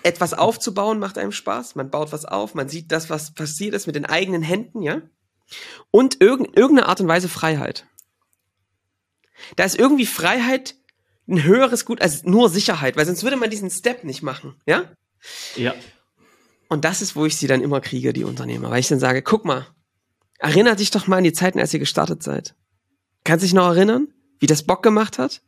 [0.02, 1.74] etwas aufzubauen macht einem Spaß.
[1.74, 5.02] Man baut was auf, man sieht das, was passiert ist mit den eigenen Händen, ja.
[5.90, 7.86] Und irg irgendeine Art und Weise Freiheit.
[9.54, 10.74] Da ist irgendwie Freiheit
[11.28, 14.92] ein höheres Gut als nur Sicherheit, weil sonst würde man diesen Step nicht machen, ja?
[15.56, 15.74] Ja.
[16.68, 19.22] Und das ist, wo ich sie dann immer kriege, die Unternehmer, weil ich dann sage,
[19.22, 19.66] guck mal,
[20.38, 22.54] erinnert dich doch mal an die Zeiten, als ihr gestartet seid.
[23.24, 24.08] Kannst dich noch erinnern,
[24.38, 25.42] wie das Bock gemacht hat?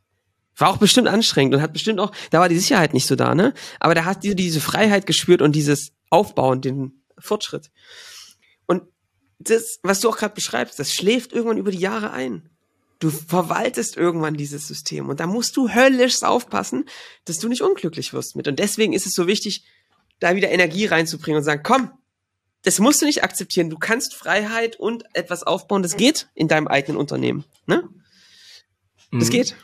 [0.57, 3.33] War auch bestimmt anstrengend und hat bestimmt auch, da war die Sicherheit nicht so da,
[3.33, 3.53] ne?
[3.79, 7.71] Aber da hat diese, diese Freiheit gespürt und dieses Aufbauen, den Fortschritt.
[8.65, 8.83] Und
[9.39, 12.49] das, was du auch gerade beschreibst, das schläft irgendwann über die Jahre ein.
[12.99, 16.85] Du verwaltest irgendwann dieses System und da musst du höllisch aufpassen,
[17.23, 18.49] dass du nicht unglücklich wirst mit.
[18.49, 19.63] Und deswegen ist es so wichtig,
[20.19, 21.91] da wieder Energie reinzubringen und sagen, komm,
[22.63, 23.69] das musst du nicht akzeptieren.
[23.69, 25.81] Du kannst Freiheit und etwas aufbauen.
[25.81, 27.45] Das geht in deinem eigenen Unternehmen.
[27.67, 27.87] Ne?
[29.11, 29.31] Das mhm.
[29.31, 29.55] geht.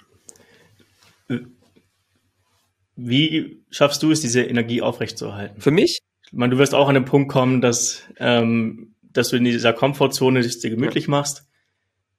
[2.96, 5.62] Wie schaffst du es, diese Energie aufrechtzuerhalten?
[5.62, 6.00] Für mich?
[6.26, 9.74] Ich meine, du wirst auch an den Punkt kommen, dass, ähm, dass du in dieser
[9.74, 11.12] Komfortzone dich dir gemütlich ja.
[11.12, 11.46] machst.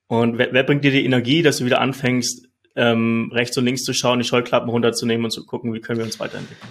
[0.07, 2.47] Und wer, wer, bringt dir die Energie, dass du wieder anfängst,
[2.77, 6.05] ähm, rechts und links zu schauen, die Scheuklappen runterzunehmen und zu gucken, wie können wir
[6.05, 6.71] uns weiterentwickeln?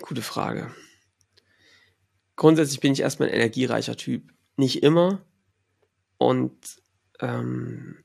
[0.00, 0.70] Gute Frage.
[2.38, 4.32] Grundsätzlich bin ich erstmal ein energiereicher Typ.
[4.56, 5.20] Nicht immer.
[6.18, 6.54] Und
[7.18, 7.96] ähm,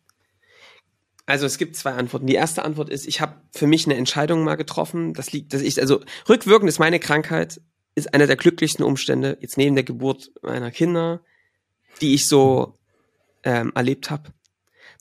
[1.27, 2.25] also es gibt zwei Antworten.
[2.25, 5.13] Die erste Antwort ist, ich habe für mich eine Entscheidung mal getroffen.
[5.13, 7.61] Das liegt, dass ich, also rückwirkend ist meine Krankheit,
[7.93, 11.21] ist einer der glücklichsten Umstände, jetzt neben der Geburt meiner Kinder,
[12.01, 12.79] die ich so
[13.43, 14.33] ähm, erlebt habe.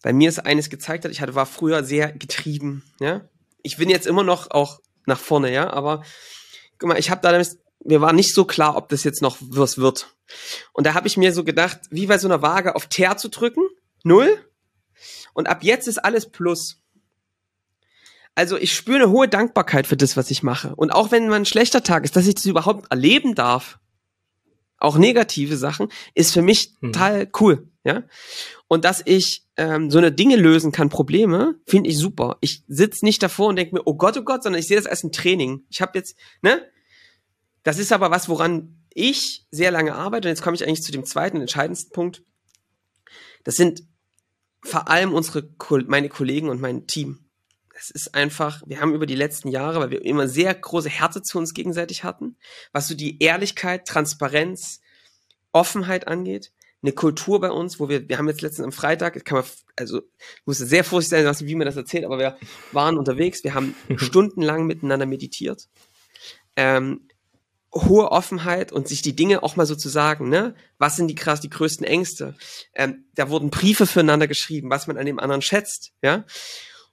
[0.02, 3.26] Bei mir ist eines gezeigt hat, ich hatte, war früher sehr getrieben, ja.
[3.62, 6.02] Ich bin jetzt immer noch auch nach vorne, ja, aber
[6.78, 7.32] guck mal, ich habe da
[7.84, 10.14] mir war nicht so klar, ob das jetzt noch was wird.
[10.72, 13.28] Und da habe ich mir so gedacht, wie bei so einer Waage auf Teer zu
[13.28, 13.62] drücken,
[14.04, 14.38] null,
[15.34, 16.78] und ab jetzt ist alles Plus.
[18.34, 20.74] Also ich spüre eine hohe Dankbarkeit für das, was ich mache.
[20.74, 23.78] Und auch wenn man ein schlechter Tag ist, dass ich das überhaupt erleben darf,
[24.78, 26.92] auch negative Sachen, ist für mich mhm.
[26.92, 27.68] total cool.
[27.84, 28.04] Ja.
[28.68, 32.38] Und dass ich ähm, so eine Dinge lösen kann, Probleme, finde ich super.
[32.40, 34.86] Ich sitz nicht davor und denke mir, oh Gott, oh Gott, sondern ich sehe das
[34.86, 35.64] als ein Training.
[35.68, 36.62] Ich habe jetzt, ne?
[37.62, 40.28] Das ist aber was, woran ich sehr lange arbeite.
[40.28, 42.22] Und jetzt komme ich eigentlich zu dem zweiten, entscheidendsten Punkt.
[43.44, 43.84] Das sind
[44.62, 45.48] vor allem unsere,
[45.86, 47.18] meine Kollegen und mein Team.
[47.74, 51.22] Es ist einfach, wir haben über die letzten Jahre, weil wir immer sehr große Härte
[51.22, 52.36] zu uns gegenseitig hatten,
[52.72, 54.80] was so die Ehrlichkeit, Transparenz,
[55.50, 56.52] Offenheit angeht,
[56.82, 59.46] eine Kultur bei uns, wo wir, wir haben jetzt letztens am Freitag, kann man,
[59.76, 62.36] also ich muss sehr vorsichtig sein, wie mir das erzählt, aber wir
[62.72, 65.68] waren unterwegs, wir haben stundenlang miteinander meditiert.
[66.56, 67.08] Ähm,
[67.74, 70.54] hohe Offenheit und sich die Dinge auch mal so zu sagen, ne?
[70.78, 72.34] Was sind die krass die größten Ängste?
[72.74, 76.24] Ähm, da wurden Briefe füreinander geschrieben, was man an dem anderen schätzt, ja?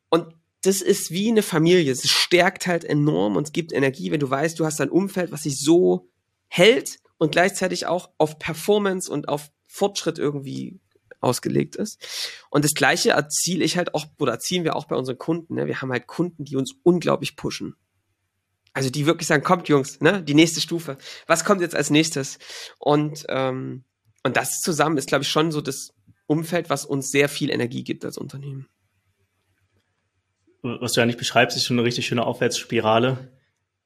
[0.09, 1.91] Und das ist wie eine Familie.
[1.91, 5.43] Es stärkt halt enorm und gibt Energie, wenn du weißt, du hast ein Umfeld, was
[5.43, 6.09] sich so
[6.47, 10.79] hält und gleichzeitig auch auf Performance und auf Fortschritt irgendwie
[11.21, 11.99] ausgelegt ist.
[12.49, 15.55] Und das Gleiche erziele ich halt auch, oder erzielen wir auch bei unseren Kunden.
[15.55, 15.67] Ne?
[15.67, 17.75] Wir haben halt Kunden, die uns unglaublich pushen.
[18.79, 20.97] Also die wirklich sagen, kommt Jungs, ne, die nächste Stufe.
[21.27, 22.39] Was kommt jetzt als nächstes?
[22.77, 23.83] Und, ähm,
[24.23, 25.93] und das zusammen ist, glaube ich, schon so das
[26.27, 28.67] Umfeld, was uns sehr viel Energie gibt als Unternehmen.
[30.61, 33.33] Was du ja nicht beschreibst, ist schon eine richtig schöne Aufwärtsspirale.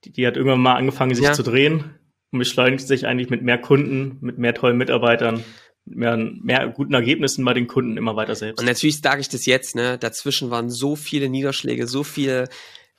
[0.04, 1.34] Die, die hat irgendwann mal angefangen, sich ja.
[1.34, 2.00] zu drehen
[2.32, 5.44] und beschleunigt sich eigentlich mit mehr Kunden, mit mehr tollen Mitarbeitern,
[5.86, 8.60] mit mehr, mehr guten Ergebnissen bei den Kunden immer weiter selbst.
[8.60, 9.98] Und natürlich sage ich das jetzt, ne?
[9.98, 12.48] Dazwischen waren so viele Niederschläge, so viele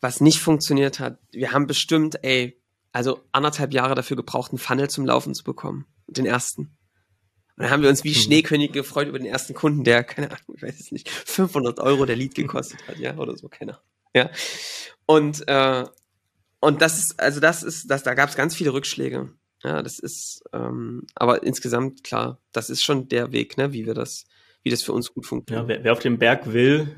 [0.05, 1.19] was nicht funktioniert hat.
[1.33, 2.61] Wir haben bestimmt, ey,
[2.93, 5.87] also anderthalb Jahre dafür gebraucht, einen Funnel zum Laufen zu bekommen.
[6.07, 6.77] Den ersten.
[7.57, 8.21] Und dann haben wir uns wie mhm.
[8.21, 12.05] Schneekönige gefreut über den ersten Kunden, der, keine Ahnung, ich weiß es nicht, 500 Euro
[12.05, 13.85] der Lied gekostet hat, ja, oder so, keine Ahnung.
[14.15, 14.31] Ja.
[15.07, 15.85] Und, äh,
[16.61, 19.33] und das ist, also das ist, das, da gab es ganz viele Rückschläge.
[19.63, 23.95] Ja, das ist, ähm, aber insgesamt, klar, das ist schon der Weg, ne, wie wir
[23.95, 24.27] das,
[24.63, 25.67] wie das für uns gut funktioniert.
[25.67, 26.95] Ja, wer, wer auf dem Berg will,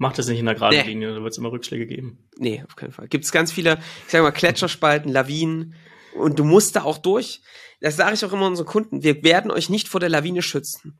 [0.00, 0.88] macht es nicht in der geraden nee.
[0.88, 2.26] Linie, da wird es immer Rückschläge geben.
[2.38, 3.06] Nee, auf keinen Fall.
[3.08, 5.74] Gibt es ganz viele, ich sag mal, Gletscherspalten, Lawinen
[6.14, 7.42] und du musst da auch durch.
[7.82, 9.02] Das sage ich auch immer unseren Kunden.
[9.02, 10.98] Wir werden euch nicht vor der Lawine schützen.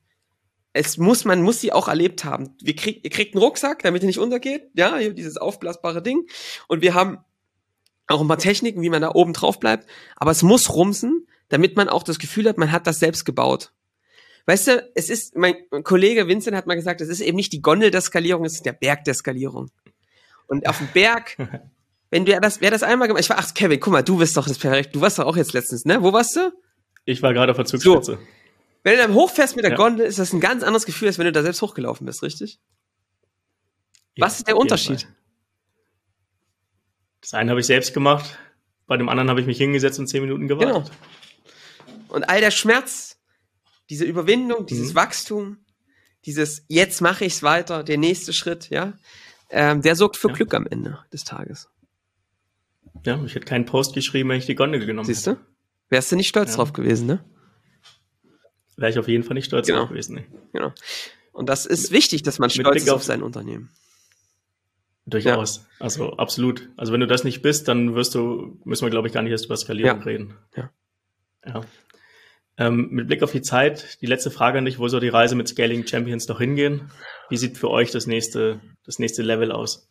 [0.74, 2.55] Es muss, man muss sie auch erlebt haben.
[2.62, 4.68] Wir krieg, ihr kriegt einen Rucksack, damit ihr nicht untergeht.
[4.74, 6.28] Ja, hier dieses aufblasbare Ding.
[6.68, 7.24] Und wir haben
[8.07, 9.88] auch ein paar Techniken, wie man da oben drauf bleibt.
[10.16, 13.72] Aber es muss rumsen, damit man auch das Gefühl hat, man hat das selbst gebaut.
[14.47, 17.62] Weißt du, es ist, mein Kollege Vincent hat mal gesagt, es ist eben nicht die
[17.62, 19.70] Gondel der Skalierung, es ist der Berg der Skalierung.
[20.47, 21.36] Und auf dem Berg,
[22.11, 24.36] wenn du das, wer das einmal gemacht, ich war, ach Kevin, guck mal, du bist
[24.36, 26.03] doch das perfekt, du warst doch auch jetzt letztens, ne?
[26.03, 26.53] Wo warst du?
[27.05, 28.12] Ich war gerade auf der Zugspitze.
[28.12, 28.18] So.
[28.82, 29.76] Wenn du dann hochfährst mit der ja.
[29.76, 32.59] Gondel, ist das ein ganz anderes Gefühl, als wenn du da selbst hochgelaufen bist, richtig?
[34.16, 35.07] Ja, Was ist der Unterschied?
[37.20, 38.38] Das eine habe ich selbst gemacht,
[38.86, 40.91] bei dem anderen habe ich mich hingesetzt und zehn Minuten gewartet.
[41.86, 42.07] Genau.
[42.09, 43.09] Und all der Schmerz,
[43.91, 44.95] diese Überwindung, dieses mhm.
[44.95, 45.59] Wachstum,
[46.24, 48.95] dieses jetzt mache ich es weiter, der nächste Schritt, ja,
[49.51, 50.34] ähm, der sorgt für ja.
[50.34, 51.68] Glück am Ende des Tages.
[53.05, 55.36] Ja, ich hätte keinen Post geschrieben, wenn ich die Gondel genommen Siehst du?
[55.88, 56.57] Wärst du nicht stolz ja.
[56.57, 57.24] drauf gewesen, ne?
[58.76, 59.80] Wäre ich auf jeden Fall nicht stolz genau.
[59.80, 60.24] drauf gewesen, ne?
[60.53, 60.72] Genau.
[61.32, 63.70] Und das ist wichtig, dass man stolz ist auf sein Unternehmen.
[65.07, 65.57] Durchaus.
[65.57, 65.62] Ja.
[65.80, 66.68] Also absolut.
[66.76, 69.32] Also wenn du das nicht bist, dann wirst du, müssen wir glaube ich gar nicht
[69.32, 70.34] erst über Skalierung reden.
[70.57, 70.70] Ja.
[71.45, 71.62] Ja.
[72.61, 75.34] Ähm, mit Blick auf die Zeit, die letzte Frage an dich, wo soll die Reise
[75.34, 76.90] mit Scaling Champions noch hingehen?
[77.30, 79.88] Wie sieht für euch das nächste, das nächste Level aus?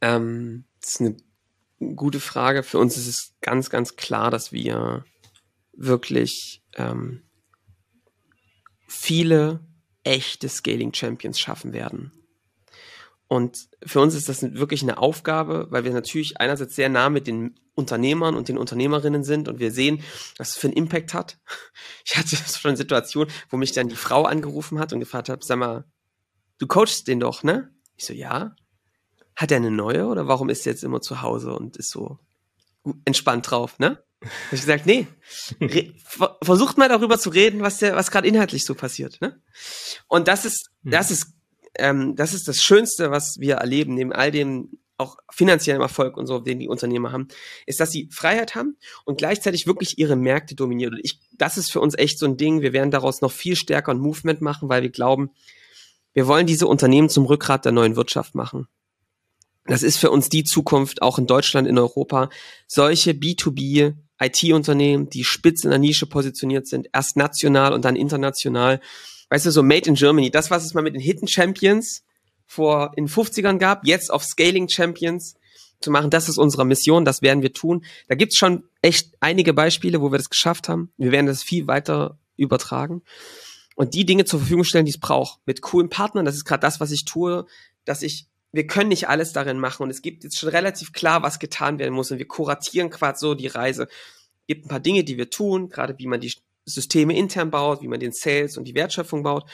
[0.00, 2.64] Ähm, das ist eine gute Frage.
[2.64, 5.04] Für uns ist es ganz, ganz klar, dass wir
[5.72, 7.22] wirklich ähm,
[8.88, 9.60] viele
[10.02, 12.10] echte Scaling Champions schaffen werden.
[13.34, 17.26] Und für uns ist das wirklich eine Aufgabe, weil wir natürlich einerseits sehr nah mit
[17.26, 20.04] den Unternehmern und den Unternehmerinnen sind und wir sehen,
[20.36, 21.38] was es für einen Impact hat.
[22.06, 25.42] Ich hatte schon eine Situation, wo mich dann die Frau angerufen hat und gefragt hat,
[25.42, 25.84] sag mal,
[26.58, 27.74] du coachst den doch, ne?
[27.96, 28.54] Ich so, ja.
[29.34, 32.20] Hat er eine neue oder warum ist er jetzt immer zu Hause und ist so
[33.04, 34.04] entspannt drauf, ne?
[34.20, 35.08] Hab ich gesagt, nee,
[36.40, 39.42] versucht mal darüber zu reden, was der, was gerade inhaltlich so passiert, ne?
[40.06, 40.92] Und das ist, hm.
[40.92, 41.33] das ist
[41.78, 46.26] ähm, das ist das Schönste, was wir erleben, neben all dem auch finanziellen Erfolg und
[46.26, 47.28] so, den die Unternehmer haben,
[47.66, 50.94] ist, dass sie Freiheit haben und gleichzeitig wirklich ihre Märkte dominieren.
[50.94, 52.62] Und ich, das ist für uns echt so ein Ding.
[52.62, 55.30] Wir werden daraus noch viel stärker ein Movement machen, weil wir glauben,
[56.12, 58.68] wir wollen diese Unternehmen zum Rückgrat der neuen Wirtschaft machen.
[59.66, 62.28] Das ist für uns die Zukunft, auch in Deutschland, in Europa.
[62.68, 68.80] Solche B2B IT-Unternehmen, die spitz in der Nische positioniert sind, erst national und dann international
[69.34, 72.04] weißt du, so Made in Germany, das, was es mal mit den Hidden Champions
[72.46, 75.34] vor in 50ern gab, jetzt auf Scaling Champions
[75.80, 77.84] zu machen, das ist unsere Mission, das werden wir tun.
[78.06, 80.92] Da gibt's schon echt einige Beispiele, wo wir das geschafft haben.
[80.98, 83.02] Wir werden das viel weiter übertragen
[83.74, 85.40] und die Dinge zur Verfügung stellen, die es braucht.
[85.46, 87.44] Mit coolen Partnern, das ist gerade das, was ich tue,
[87.84, 91.24] dass ich wir können nicht alles darin machen und es gibt jetzt schon relativ klar,
[91.24, 93.88] was getan werden muss und wir kuratieren quasi so die Reise.
[94.46, 96.32] Gibt ein paar Dinge, die wir tun, gerade wie man die
[96.64, 99.48] Systeme intern baut, wie man den Sales und die Wertschöpfung baut,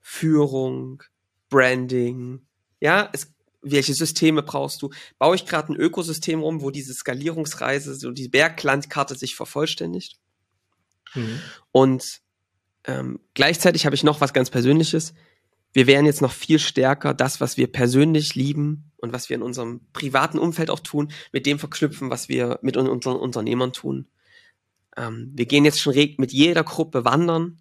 [0.00, 1.02] Führung,
[1.48, 2.46] Branding,
[2.80, 3.32] ja, es,
[3.62, 4.90] welche Systeme brauchst du?
[5.18, 10.18] Baue ich gerade ein Ökosystem rum, wo diese Skalierungsreise, so die Berglandkarte sich vervollständigt?
[11.14, 11.40] Mhm.
[11.72, 12.20] Und
[12.84, 15.14] ähm, gleichzeitig habe ich noch was ganz Persönliches.
[15.72, 19.42] Wir werden jetzt noch viel stärker das, was wir persönlich lieben und was wir in
[19.42, 24.08] unserem privaten Umfeld auch tun, mit dem verknüpfen, was wir mit unseren Unternehmern tun.
[24.96, 27.60] Ähm, wir gehen jetzt schon mit jeder Gruppe wandern.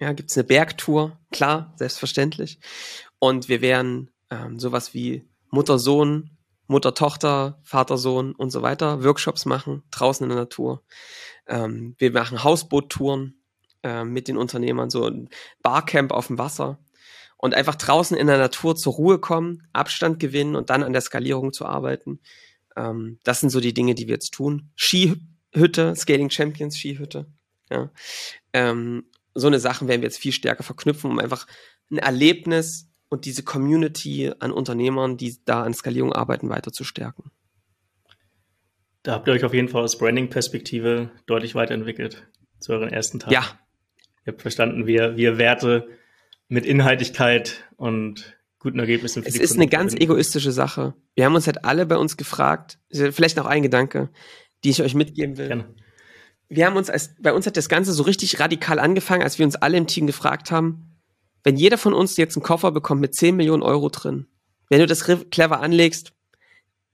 [0.00, 1.18] Ja, gibt's eine Bergtour?
[1.30, 2.58] Klar, selbstverständlich.
[3.18, 6.30] Und wir werden ähm, sowas wie Mutter-Sohn,
[6.66, 10.82] Mutter-Tochter, Vater-Sohn und so weiter Workshops machen, draußen in der Natur.
[11.46, 13.42] Ähm, wir machen Hausboottouren
[13.82, 15.28] äh, mit den Unternehmern, so ein
[15.62, 16.78] Barcamp auf dem Wasser
[17.36, 21.02] und einfach draußen in der Natur zur Ruhe kommen, Abstand gewinnen und dann an der
[21.02, 22.20] Skalierung zu arbeiten.
[22.76, 24.70] Ähm, das sind so die Dinge, die wir jetzt tun.
[24.74, 25.16] Ski
[25.52, 27.26] Hütte, Scaling Champions Skihütte.
[27.70, 27.90] Ja.
[28.52, 31.46] Ähm, so eine Sachen werden wir jetzt viel stärker verknüpfen, um einfach
[31.90, 37.30] ein Erlebnis und diese Community an Unternehmern, die da an Skalierung arbeiten, weiter zu stärken.
[39.02, 42.26] Da habt ihr euch auf jeden Fall aus Branding-Perspektive deutlich weiterentwickelt
[42.60, 43.32] zu euren ersten Tagen.
[43.32, 43.42] Ja.
[44.24, 45.88] Ihr habt verstanden, wie ihr, wie ihr Werte
[46.48, 50.94] mit Inhaltlichkeit und guten Ergebnissen für Es ist Kunden eine ganz egoistische Sache.
[51.14, 54.10] Wir haben uns halt alle bei uns gefragt, vielleicht noch ein Gedanke,
[54.64, 55.48] die ich euch mitgeben will.
[55.48, 55.74] Gerne.
[56.48, 59.46] Wir haben uns als, bei uns hat das Ganze so richtig radikal angefangen, als wir
[59.46, 60.98] uns alle im Team gefragt haben,
[61.44, 64.26] wenn jeder von uns jetzt einen Koffer bekommt mit 10 Millionen Euro drin,
[64.68, 66.12] wenn du das clever anlegst,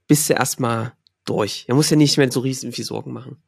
[0.06, 0.94] bist du erstmal
[1.24, 1.64] durch.
[1.68, 3.42] Er muss ja nicht mehr so riesen viel Sorgen machen.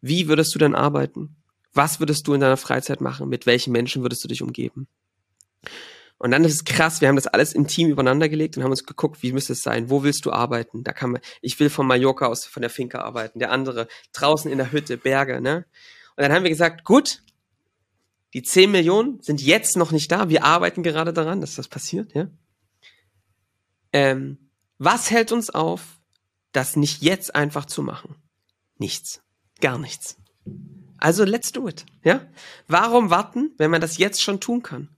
[0.00, 1.36] Wie würdest du dann arbeiten?
[1.72, 3.28] Was würdest du in deiner Freizeit machen?
[3.28, 4.88] Mit welchen Menschen würdest du dich umgeben?
[6.22, 8.70] Und dann ist es krass, wir haben das alles im Team übereinander gelegt und haben
[8.70, 9.90] uns geguckt, wie müsste es sein?
[9.90, 10.84] Wo willst du arbeiten?
[10.84, 14.48] Da kann man, ich will von Mallorca aus, von der Finca arbeiten, der andere draußen
[14.48, 15.66] in der Hütte, Berge, ne?
[16.14, 17.24] Und dann haben wir gesagt, gut,
[18.34, 20.28] die 10 Millionen sind jetzt noch nicht da.
[20.28, 22.28] Wir arbeiten gerade daran, dass das passiert, ja?
[23.92, 24.48] Ähm,
[24.78, 25.98] was hält uns auf,
[26.52, 28.14] das nicht jetzt einfach zu machen?
[28.78, 29.22] Nichts.
[29.60, 30.18] Gar nichts.
[30.98, 32.24] Also let's do it, ja?
[32.68, 34.88] Warum warten, wenn man das jetzt schon tun kann?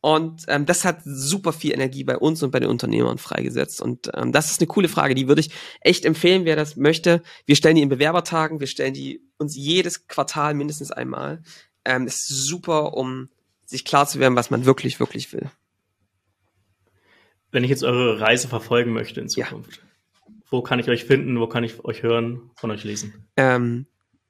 [0.00, 3.80] Und ähm, das hat super viel Energie bei uns und bei den Unternehmern freigesetzt.
[3.80, 7.22] Und ähm, das ist eine coole Frage, die würde ich echt empfehlen, wer das möchte.
[7.44, 11.42] Wir stellen die in Bewerbertagen, wir stellen die uns jedes Quartal mindestens einmal.
[11.84, 13.28] Ähm, ist super, um
[13.64, 15.50] sich klar zu werden, was man wirklich, wirklich will.
[17.50, 20.32] Wenn ich jetzt eure Reise verfolgen möchte in Zukunft, ja.
[20.50, 23.26] wo kann ich euch finden, wo kann ich euch hören, von euch lesen?
[23.36, 23.86] Ähm,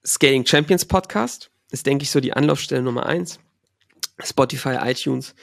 [0.06, 3.40] Scaling Champions Podcast ist, denke ich, so die Anlaufstelle Nummer eins.
[4.22, 5.34] Spotify, iTunes.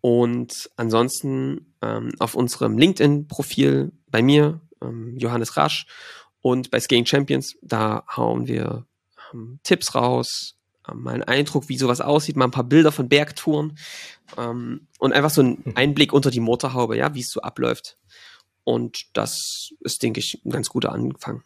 [0.00, 5.86] Und ansonsten ähm, auf unserem LinkedIn-Profil bei mir, ähm, Johannes Rasch,
[6.40, 8.86] und bei Scaling Champions, da hauen wir
[9.32, 13.08] ähm, Tipps raus, ähm, mal einen Eindruck, wie sowas aussieht, mal ein paar Bilder von
[13.08, 13.78] Bergtouren
[14.36, 15.72] ähm, und einfach so einen hm.
[15.76, 17.96] Einblick unter die Motorhaube, ja, wie es so abläuft.
[18.62, 21.42] Und das ist, denke ich, ein ganz guter Anfang.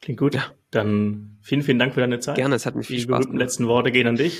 [0.00, 0.34] Klingt gut.
[0.34, 0.46] Ja.
[0.70, 2.36] Dann vielen, vielen Dank für deine Zeit.
[2.36, 3.34] Gerne, es hat mir viel die Spaß gemacht.
[3.34, 4.38] Die letzten Worte gehen an dich.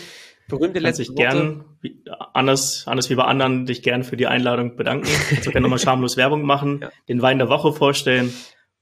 [0.49, 1.15] Berühmte letzte Worte.
[1.15, 2.03] gern, wie,
[2.35, 5.09] anders, anders wie bei anderen, dich gern für die Einladung bedanken.
[5.37, 6.91] Also gerne nochmal schamlos Werbung machen, ja.
[7.09, 8.33] den Wein der Woche vorstellen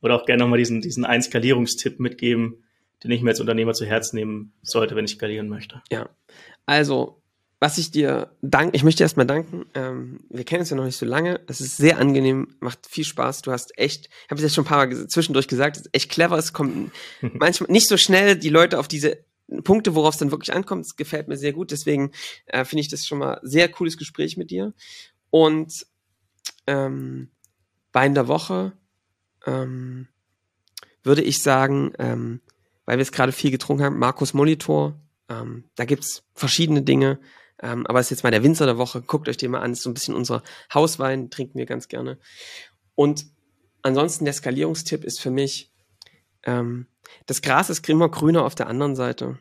[0.03, 2.65] oder auch gerne nochmal diesen, diesen Einskalierungstipp mitgeben,
[3.05, 5.83] den ich mir als Unternehmer zu Herzen nehmen sollte, wenn ich skalieren möchte.
[5.91, 6.09] Ja,
[6.67, 7.21] also
[7.63, 9.67] was ich dir danke, ich möchte erstmal danken.
[9.75, 11.41] Ähm, wir kennen uns ja noch nicht so lange.
[11.47, 13.43] Es ist sehr angenehm, macht viel Spaß.
[13.43, 15.95] Du hast echt, ich habe es jetzt schon ein paar Mal zwischendurch gesagt, es ist
[15.95, 16.39] echt clever.
[16.39, 16.91] Es kommt
[17.21, 19.19] manchmal nicht so schnell die Leute auf diese
[19.65, 20.85] Punkte, worauf es dann wirklich ankommt.
[20.85, 21.71] Es gefällt mir sehr gut.
[21.71, 22.13] Deswegen
[22.47, 24.75] äh, finde ich das schon mal sehr cooles Gespräch mit dir.
[25.31, 25.87] Und
[26.67, 27.31] ähm,
[27.93, 28.73] Wein der Woche
[29.47, 30.09] ähm,
[31.03, 32.41] würde ich sagen, ähm,
[32.85, 35.01] weil wir es gerade viel getrunken haben, Markus Monitor.
[35.29, 37.19] Ähm, da gibt's verschiedene Dinge.
[37.63, 39.03] Ähm, aber es ist jetzt mal der Winzer der Woche.
[39.03, 39.73] Guckt euch den mal an.
[39.73, 40.43] Das ist so ein bisschen unser
[40.73, 42.19] Hauswein, trinken wir ganz gerne.
[42.95, 43.27] Und
[43.83, 45.71] ansonsten der Skalierungstipp ist für mich,
[46.45, 46.87] ähm,
[47.27, 49.39] das Gras ist immer grüner auf der anderen Seite.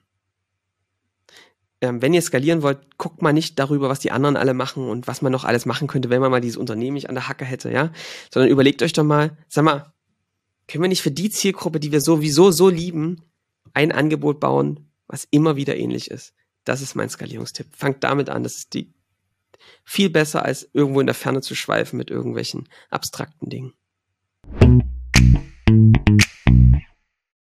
[1.82, 5.08] Ähm, wenn ihr skalieren wollt, guckt mal nicht darüber, was die anderen alle machen und
[5.08, 7.46] was man noch alles machen könnte, wenn man mal dieses Unternehmen nicht an der Hacke
[7.46, 7.92] hätte, ja,
[8.34, 9.94] sondern überlegt euch doch mal, sag mal,
[10.68, 13.24] können wir nicht für die Zielgruppe, die wir sowieso so lieben,
[13.74, 16.34] ein Angebot bauen, was immer wieder ähnlich ist?
[16.66, 17.68] Das ist mein Skalierungstipp.
[17.76, 18.44] Fangt damit an.
[18.44, 18.94] Das ist die
[19.84, 23.74] viel besser als irgendwo in der Ferne zu schweifen mit irgendwelchen abstrakten Dingen.